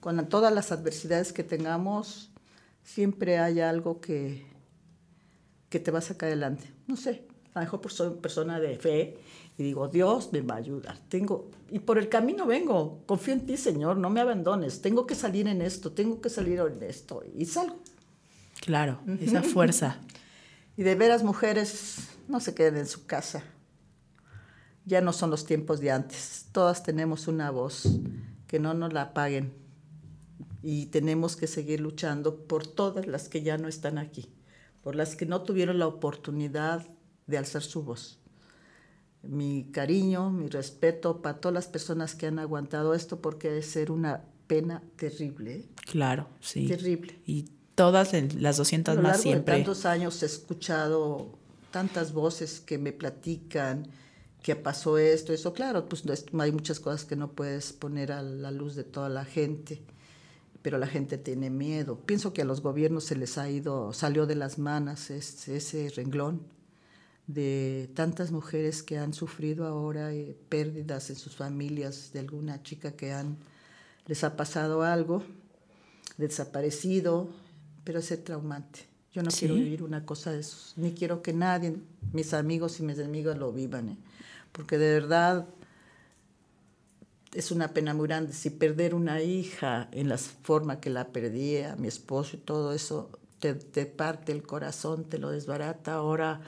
Con 0.00 0.26
todas 0.28 0.52
las 0.52 0.72
adversidades 0.72 1.32
que 1.32 1.44
tengamos, 1.44 2.29
siempre 2.84 3.38
hay 3.38 3.60
algo 3.60 4.00
que, 4.00 4.46
que 5.68 5.80
te 5.80 5.90
va 5.90 5.98
a 5.98 6.02
sacar 6.02 6.28
adelante. 6.28 6.72
No 6.86 6.96
sé, 6.96 7.26
a 7.54 7.60
lo 7.60 7.64
mejor 7.64 7.90
soy 7.90 8.14
persona 8.16 8.60
de 8.60 8.76
fe 8.76 9.18
y 9.58 9.62
digo, 9.62 9.88
Dios 9.88 10.32
me 10.32 10.40
va 10.40 10.54
a 10.54 10.58
ayudar. 10.58 10.98
Tengo, 11.08 11.50
y 11.70 11.80
por 11.80 11.98
el 11.98 12.08
camino 12.08 12.46
vengo, 12.46 13.02
confío 13.06 13.34
en 13.34 13.46
ti, 13.46 13.56
Señor, 13.56 13.96
no 13.96 14.08
me 14.08 14.20
abandones. 14.20 14.80
Tengo 14.80 15.06
que 15.06 15.14
salir 15.14 15.48
en 15.48 15.60
esto, 15.60 15.92
tengo 15.92 16.20
que 16.20 16.30
salir 16.30 16.60
en 16.60 16.82
esto. 16.82 17.22
Y 17.36 17.44
salgo. 17.44 17.76
Claro, 18.60 19.00
esa 19.20 19.42
fuerza. 19.42 20.00
Y 20.76 20.82
de 20.82 20.94
veras, 20.94 21.24
mujeres, 21.24 22.08
no 22.26 22.40
se 22.40 22.54
queden 22.54 22.78
en 22.78 22.86
su 22.86 23.04
casa. 23.04 23.42
Ya 24.86 25.02
no 25.02 25.12
son 25.12 25.28
los 25.30 25.44
tiempos 25.44 25.78
de 25.80 25.90
antes. 25.90 26.46
Todas 26.52 26.82
tenemos 26.82 27.28
una 27.28 27.50
voz, 27.50 27.82
que 28.46 28.58
no 28.58 28.72
nos 28.72 28.90
la 28.90 29.02
apaguen. 29.02 29.52
Y 30.62 30.86
tenemos 30.86 31.36
que 31.36 31.46
seguir 31.46 31.80
luchando 31.80 32.44
por 32.44 32.66
todas 32.66 33.06
las 33.06 33.28
que 33.28 33.42
ya 33.42 33.56
no 33.58 33.68
están 33.68 33.96
aquí, 33.98 34.30
por 34.82 34.94
las 34.94 35.16
que 35.16 35.26
no 35.26 35.42
tuvieron 35.42 35.78
la 35.78 35.86
oportunidad 35.86 36.86
de 37.26 37.38
alzar 37.38 37.62
su 37.62 37.82
voz. 37.82 38.18
Mi 39.22 39.70
cariño, 39.70 40.30
mi 40.30 40.48
respeto 40.48 41.20
para 41.20 41.40
todas 41.40 41.54
las 41.54 41.66
personas 41.66 42.14
que 42.14 42.26
han 42.26 42.38
aguantado 42.38 42.94
esto, 42.94 43.20
porque 43.20 43.48
debe 43.48 43.62
ser 43.62 43.90
una 43.90 44.24
pena 44.46 44.82
terrible. 44.96 45.54
¿eh? 45.56 45.68
Claro, 45.86 46.28
sí. 46.40 46.66
Terrible. 46.66 47.20
Y 47.26 47.50
todas 47.74 48.12
las 48.34 48.56
A 48.56 48.58
200 48.62 48.96
lo 48.96 49.02
más 49.02 49.10
largo 49.12 49.22
siempre. 49.22 49.54
de 49.54 49.60
tantos 49.60 49.84
años 49.86 50.22
he 50.22 50.26
escuchado 50.26 51.38
tantas 51.70 52.12
voces 52.12 52.60
que 52.60 52.78
me 52.78 52.92
platican 52.92 53.88
que 54.42 54.56
pasó 54.56 54.96
esto, 54.96 55.34
eso, 55.34 55.52
claro, 55.52 55.86
pues 55.86 56.04
es- 56.06 56.24
hay 56.38 56.50
muchas 56.50 56.80
cosas 56.80 57.04
que 57.04 57.14
no 57.14 57.32
puedes 57.32 57.74
poner 57.74 58.10
a 58.10 58.22
la 58.22 58.50
luz 58.50 58.74
de 58.74 58.84
toda 58.84 59.10
la 59.10 59.26
gente, 59.26 59.82
pero 60.62 60.78
la 60.78 60.86
gente 60.86 61.16
tiene 61.18 61.50
miedo. 61.50 61.98
Pienso 62.00 62.32
que 62.32 62.42
a 62.42 62.44
los 62.44 62.60
gobiernos 62.62 63.04
se 63.04 63.16
les 63.16 63.38
ha 63.38 63.48
ido, 63.50 63.92
salió 63.92 64.26
de 64.26 64.34
las 64.34 64.58
manos 64.58 65.10
ese, 65.10 65.56
ese 65.56 65.88
renglón 65.90 66.42
de 67.26 67.88
tantas 67.94 68.32
mujeres 68.32 68.82
que 68.82 68.98
han 68.98 69.14
sufrido 69.14 69.66
ahora 69.66 70.12
eh, 70.12 70.36
pérdidas 70.48 71.10
en 71.10 71.16
sus 71.16 71.36
familias, 71.36 72.10
de 72.12 72.18
alguna 72.20 72.62
chica 72.62 72.92
que 72.92 73.12
han, 73.12 73.36
les 74.06 74.24
ha 74.24 74.36
pasado 74.36 74.82
algo, 74.82 75.22
desaparecido, 76.18 77.28
pero 77.84 78.00
es 78.00 78.24
traumante. 78.24 78.80
Yo 79.12 79.22
no 79.22 79.30
Sí. 79.30 79.40
quiero 79.40 79.54
vivir 79.54 79.82
una 79.82 80.04
cosa 80.04 80.32
de 80.32 80.40
eso, 80.40 80.72
ni 80.76 80.92
quiero 80.92 81.22
que 81.22 81.32
nadie, 81.32 81.76
mis 82.12 82.32
amigos 82.34 82.78
y 82.80 82.82
mis 82.82 82.98
amigas 82.98 83.38
lo 83.38 83.52
vivan, 83.52 83.90
¿eh? 83.90 83.96
porque 84.52 84.78
de 84.78 84.92
verdad 84.92 85.46
es 87.34 87.50
una 87.50 87.68
pena 87.68 87.94
muy 87.94 88.08
grande. 88.08 88.32
Si 88.32 88.50
perder 88.50 88.94
una 88.94 89.22
hija 89.22 89.88
en 89.92 90.08
la 90.08 90.18
forma 90.18 90.80
que 90.80 90.90
la 90.90 91.08
perdí, 91.08 91.58
a 91.58 91.76
mi 91.76 91.88
esposo 91.88 92.36
y 92.36 92.40
todo 92.40 92.72
eso, 92.72 93.10
te, 93.38 93.54
te 93.54 93.86
parte 93.86 94.32
el 94.32 94.42
corazón, 94.42 95.04
te 95.04 95.18
lo 95.18 95.30
desbarata. 95.30 95.94
Ahora, 95.94 96.40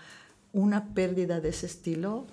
una 0.52 0.94
pérdida 0.94 1.40
de 1.40 1.50
ese 1.50 1.66
estilo, 1.66 2.26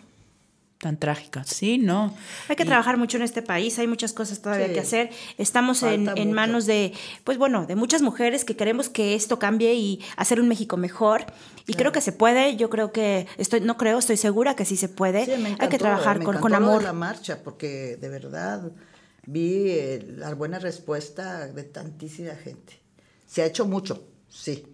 Tan 0.80 0.96
trágica. 0.98 1.44
Sí, 1.44 1.78
no. 1.78 2.16
Hay 2.48 2.56
que 2.56 2.64
Y- 2.64 2.66
trabajar 2.66 2.96
mucho 2.96 3.18
en 3.18 3.24
este 3.24 3.42
país, 3.42 3.78
hay 3.80 3.88
muchas 3.88 4.14
cosas 4.14 4.42
todavía 4.42 4.68
Sí. 4.68 4.74
que 4.74 4.80
hacer. 4.80 5.10
Estamos 5.38 5.84
en, 5.84 6.32
manos 6.32 6.66
de, 6.66 6.94
pues 7.26 7.38
bueno, 7.38 7.66
de 7.66 7.76
muchas 7.76 8.02
mujeres 8.02 8.46
que 8.46 8.56
queremos 8.56 8.88
que 8.88 9.14
esto 9.14 9.40
cambie 9.40 9.74
y 9.74 10.00
hacer 10.16 10.40
un 10.40 10.48
México 10.48 10.78
mejor. 10.78 11.26
Y 11.68 11.74
creo 11.74 11.92
que 11.92 12.00
se 12.00 12.14
puede, 12.14 12.56
yo 12.56 12.70
creo 12.70 12.94
que, 12.94 13.28
estoy, 13.38 13.60
no 13.60 13.76
creo, 13.76 13.98
estoy 14.00 14.16
segura 14.16 14.56
que 14.56 14.64
sí 14.64 14.78
se 14.78 14.88
puede. 14.88 15.26
Sí, 15.26 15.32
me 15.42 15.58
hay 15.60 15.68
que 15.68 15.78
trabajar 15.78 16.18
me 16.20 16.24
con, 16.24 16.54
amor. 16.54 16.82
la 16.82 16.94
marcha, 16.94 17.44
porque 17.44 17.98
de 17.98 18.08
verdad 18.08 18.72
vi 19.26 19.72
eh, 19.72 20.06
la 20.16 20.34
buena 20.34 20.60
respuesta 20.60 21.46
de 21.48 21.64
tantísima 21.64 22.36
gente. 22.36 22.80
Se 23.28 23.42
ha 23.42 23.46
hecho 23.46 23.66
mucho, 23.66 24.08
sí, 24.30 24.66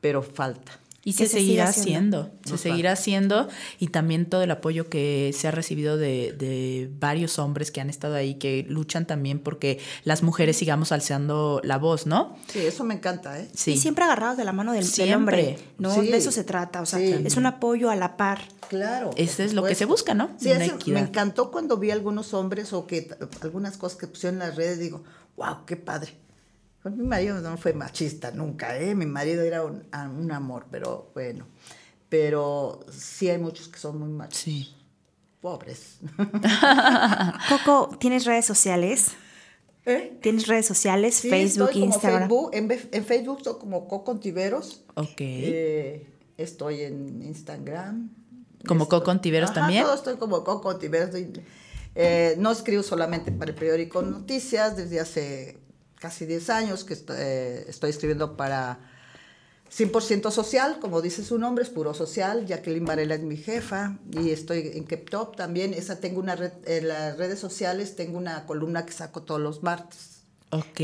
pero 0.00 0.22
falta. 0.22 0.72
Y 1.08 1.12
que 1.12 1.18
se 1.24 1.28
se 1.28 1.38
seguirá 1.38 1.68
haciendo. 1.68 2.22
haciendo, 2.22 2.48
se 2.50 2.58
seguirá 2.58 2.92
haciendo 2.92 3.48
y 3.78 3.86
también 3.88 4.26
todo 4.28 4.42
el 4.42 4.50
apoyo 4.50 4.88
que 4.90 5.30
se 5.38 5.46
ha 5.46 5.52
recibido 5.52 5.96
de, 5.96 6.34
de 6.36 6.90
varios 6.98 7.38
hombres 7.38 7.70
que 7.70 7.80
han 7.80 7.88
estado 7.90 8.16
ahí, 8.16 8.34
que 8.34 8.66
luchan 8.68 9.06
también 9.06 9.38
porque 9.38 9.78
las 10.02 10.24
mujeres 10.24 10.56
sigamos 10.56 10.90
alzando 10.90 11.60
la 11.62 11.78
voz, 11.78 12.06
¿no? 12.06 12.36
Sí, 12.48 12.58
eso 12.58 12.82
me 12.82 12.94
encanta, 12.94 13.38
¿eh? 13.38 13.48
Sí. 13.54 13.72
Y 13.74 13.76
siempre 13.78 14.02
agarrados 14.04 14.36
de 14.36 14.44
la 14.44 14.52
mano 14.52 14.72
del, 14.72 14.82
del 14.82 14.90
Siempre. 14.92 15.14
hombre, 15.16 15.58
¿no? 15.78 15.94
Sí. 15.94 16.08
De 16.08 16.16
eso 16.16 16.32
se 16.32 16.42
trata, 16.42 16.82
o 16.82 16.86
sea, 16.86 16.98
Sí. 16.98 17.14
es 17.24 17.36
un 17.36 17.46
apoyo 17.46 17.88
a 17.88 17.94
la 17.94 18.16
par. 18.16 18.40
Claro. 18.68 19.10
Ese 19.16 19.44
es 19.44 19.54
lo 19.54 19.62
que 19.62 19.76
se 19.76 19.84
busca, 19.84 20.12
¿no? 20.12 20.30
Sí, 20.40 20.50
Una 20.50 20.64
ese- 20.64 20.90
me 20.90 20.98
encantó 20.98 21.52
cuando 21.52 21.76
vi 21.76 21.92
algunos 21.92 22.34
hombres 22.34 22.72
o 22.72 22.88
que 22.88 23.08
algunas 23.42 23.76
cosas 23.76 23.96
que 23.96 24.08
pusieron 24.08 24.42
en 24.42 24.48
las 24.48 24.56
redes, 24.56 24.80
digo, 24.80 25.04
wow, 25.36 25.64
qué 25.66 25.76
padre. 25.76 26.16
Pues 26.86 26.96
mi 26.96 27.04
marido 27.04 27.40
no 27.40 27.56
fue 27.56 27.72
machista 27.72 28.30
nunca, 28.30 28.78
¿eh? 28.78 28.94
Mi 28.94 29.06
marido 29.06 29.42
era 29.42 29.64
un, 29.64 30.30
amor, 30.30 30.66
pero 30.70 31.10
bueno. 31.14 31.44
Pero 32.08 32.78
sí 32.92 33.28
hay 33.28 33.38
muchos 33.38 33.66
que 33.66 33.80
son 33.80 33.98
muy 33.98 34.08
machos. 34.08 34.38
Sí. 34.38 34.72
Pobres. 35.40 35.98
Coco, 37.48 37.96
¿tienes 37.98 38.24
redes 38.24 38.46
sociales? 38.46 39.16
¿Eh? 39.84 40.16
¿Tienes 40.22 40.46
redes 40.46 40.64
sociales? 40.66 41.16
Sí, 41.16 41.28
Facebook, 41.28 41.70
estoy 41.70 41.82
como 41.82 41.92
Instagram. 41.92 42.20
Facebook, 42.28 42.50
en, 42.92 43.04
Facebook 43.04 43.38
estoy 43.38 43.54
como 43.58 43.88
Coco 43.88 44.12
Ontiveros. 44.12 44.84
Ok. 44.94 45.18
Eh, 45.18 46.06
estoy 46.36 46.82
en 46.82 47.20
Instagram. 47.20 48.10
¿Como 48.64 48.84
Estoy- 48.84 49.00
Coco 49.00 49.10
Ontiveros 49.10 49.50
Ajá, 49.50 49.62
también? 49.62 49.82
Todo 49.82 49.94
estoy 49.96 50.18
como 50.18 50.44
Coco 50.44 50.68
Ontiveros. 50.68 51.12
Estoy- 51.12 51.42
eh, 51.96 52.36
no 52.38 52.52
escribo 52.52 52.84
solamente 52.84 53.32
para 53.32 53.50
el 53.50 53.56
periódico 53.56 54.02
Noticias, 54.02 54.76
desde 54.76 55.00
hace 55.00 55.65
casi 55.98 56.26
10 56.26 56.50
años 56.50 56.84
que 56.84 56.94
estoy, 56.94 57.16
eh, 57.18 57.64
estoy 57.68 57.90
escribiendo 57.90 58.36
para 58.36 58.78
100% 59.70 60.30
social, 60.30 60.78
como 60.80 61.02
dice 61.02 61.24
su 61.24 61.38
nombre, 61.38 61.64
es 61.64 61.70
puro 61.70 61.92
social. 61.92 62.46
Jacqueline 62.46 62.84
Varela 62.84 63.16
es 63.16 63.22
mi 63.22 63.36
jefa 63.36 63.98
y 64.12 64.30
estoy 64.30 64.70
en 64.74 64.84
Keptop 64.84 65.36
también. 65.36 65.74
Esa 65.74 66.00
tengo 66.00 66.20
una 66.20 66.36
red, 66.36 66.52
en 66.66 66.88
las 66.88 67.18
redes 67.18 67.38
sociales 67.38 67.96
tengo 67.96 68.16
una 68.16 68.46
columna 68.46 68.86
que 68.86 68.92
saco 68.92 69.22
todos 69.22 69.40
los 69.40 69.62
martes. 69.62 70.16
Ok, 70.50 70.80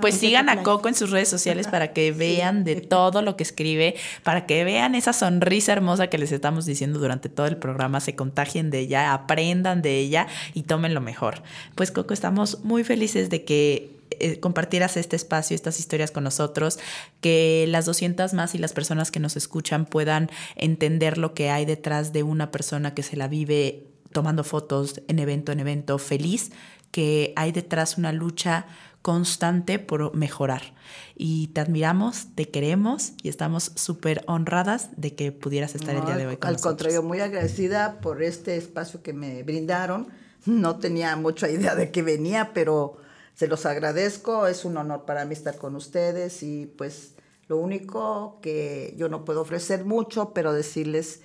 pues 0.00 0.16
sigan 0.16 0.48
a. 0.48 0.64
Coco 0.64 0.88
en 0.88 0.96
sus 0.96 1.10
redes 1.10 1.28
sociales 1.28 1.68
para 1.68 1.92
que 1.92 2.10
vean 2.16 2.64
de 2.64 2.80
todo 2.80 3.22
lo 3.22 3.36
que 3.36 3.44
escribe, 3.44 3.94
para 4.24 4.44
que 4.44 4.64
vean 4.64 4.96
esa 4.96 5.12
sonrisa 5.12 5.72
hermosa 5.72 6.08
que 6.08 6.18
les 6.18 6.32
estamos 6.32 6.66
diciendo 6.66 6.98
durante 6.98 7.28
todo 7.28 7.46
el 7.46 7.56
programa, 7.56 8.00
se 8.00 8.16
contagien 8.16 8.70
de 8.70 8.80
ella, 8.80 9.12
aprendan 9.12 9.82
de 9.82 9.98
ella 9.98 10.26
y 10.52 10.64
tomen 10.64 10.94
lo 10.94 11.00
mejor. 11.00 11.42
Pues 11.76 11.92
Coco, 11.92 12.12
estamos 12.12 12.64
muy 12.64 12.82
felices 12.82 13.30
de 13.30 13.44
que 13.44 13.93
eh, 14.20 14.40
compartieras 14.40 14.96
este 14.96 15.16
espacio, 15.16 15.54
estas 15.54 15.78
historias 15.80 16.10
con 16.10 16.24
nosotros, 16.24 16.78
que 17.20 17.66
las 17.68 17.86
200 17.86 18.32
más 18.34 18.54
y 18.54 18.58
las 18.58 18.72
personas 18.72 19.10
que 19.10 19.20
nos 19.20 19.36
escuchan 19.36 19.86
puedan 19.86 20.30
entender 20.56 21.18
lo 21.18 21.34
que 21.34 21.50
hay 21.50 21.64
detrás 21.64 22.12
de 22.12 22.22
una 22.22 22.50
persona 22.50 22.94
que 22.94 23.02
se 23.02 23.16
la 23.16 23.28
vive 23.28 23.86
tomando 24.12 24.44
fotos 24.44 25.00
en 25.08 25.18
evento 25.18 25.50
en 25.52 25.60
evento 25.60 25.98
feliz, 25.98 26.52
que 26.90 27.32
hay 27.36 27.50
detrás 27.52 27.98
una 27.98 28.12
lucha 28.12 28.66
constante 29.02 29.78
por 29.78 30.14
mejorar. 30.16 30.72
Y 31.16 31.48
te 31.48 31.60
admiramos, 31.60 32.28
te 32.34 32.48
queremos 32.48 33.12
y 33.22 33.28
estamos 33.28 33.72
súper 33.74 34.24
honradas 34.26 34.88
de 34.96 35.14
que 35.14 35.30
pudieras 35.32 35.74
estar 35.74 35.94
el 35.94 36.00
No, 36.00 36.06
día 36.06 36.16
de 36.16 36.22
al- 36.22 36.28
hoy 36.30 36.36
con 36.36 36.48
Al 36.48 36.52
nosotros. 36.54 36.72
contrario, 36.76 37.02
muy 37.02 37.20
agradecida 37.20 38.00
por 38.00 38.22
este 38.22 38.56
espacio 38.56 39.02
que 39.02 39.12
me 39.12 39.42
brindaron. 39.42 40.08
No 40.46 40.76
tenía 40.78 41.16
mucha 41.16 41.50
idea 41.50 41.74
de 41.74 41.90
que 41.90 42.02
venía, 42.02 42.52
pero 42.54 42.96
se 43.34 43.46
los 43.48 43.66
agradezco. 43.66 44.46
Es 44.46 44.64
un 44.64 44.76
honor 44.76 45.04
para 45.04 45.24
mí 45.24 45.32
estar 45.32 45.56
con 45.56 45.76
ustedes 45.76 46.42
y 46.42 46.66
pues 46.66 47.14
lo 47.48 47.56
único 47.58 48.38
que 48.40 48.94
yo 48.96 49.08
no 49.08 49.24
puedo 49.24 49.40
ofrecer 49.42 49.84
mucho, 49.84 50.32
pero 50.34 50.52
decirles 50.52 51.20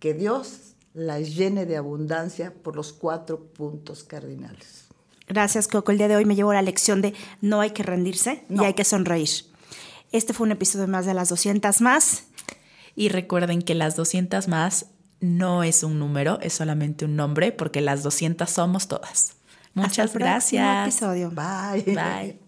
que 0.00 0.14
Dios 0.14 0.74
las 0.94 1.34
llene 1.34 1.66
de 1.66 1.76
abundancia 1.76 2.52
por 2.62 2.76
los 2.76 2.92
cuatro 2.92 3.40
puntos 3.40 4.04
cardinales. 4.04 4.84
Gracias, 5.26 5.68
Coco. 5.68 5.90
El 5.92 5.98
día 5.98 6.08
de 6.08 6.16
hoy 6.16 6.24
me 6.24 6.34
llevo 6.36 6.52
la 6.52 6.62
lección 6.62 7.00
de 7.02 7.14
no 7.40 7.60
hay 7.60 7.70
que 7.70 7.82
rendirse 7.82 8.44
No. 8.48 8.62
y 8.62 8.66
hay 8.66 8.74
que 8.74 8.84
sonreír. 8.84 9.28
Este 10.12 10.32
fue 10.32 10.44
un 10.46 10.52
episodio 10.52 10.86
más 10.86 11.06
de 11.06 11.14
las 11.14 11.28
200 11.30 11.80
más. 11.80 12.24
Y 12.94 13.08
recuerden 13.08 13.62
que 13.62 13.74
las 13.74 13.96
200 13.96 14.46
más 14.46 14.86
no 15.20 15.64
es 15.64 15.82
un 15.82 15.98
número, 15.98 16.38
es 16.42 16.52
solamente 16.52 17.04
un 17.04 17.16
nombre, 17.16 17.50
porque 17.50 17.80
las 17.80 18.02
200 18.04 18.48
somos 18.48 18.86
todas. 18.86 19.32
Hasta 19.76 20.02
el 20.02 20.08
Muchas 20.08 20.10
próximo 20.12 20.62
gracias. 20.62 20.88
episodio. 20.88 21.30
Bye. 21.30 21.82
Bye. 21.94 22.43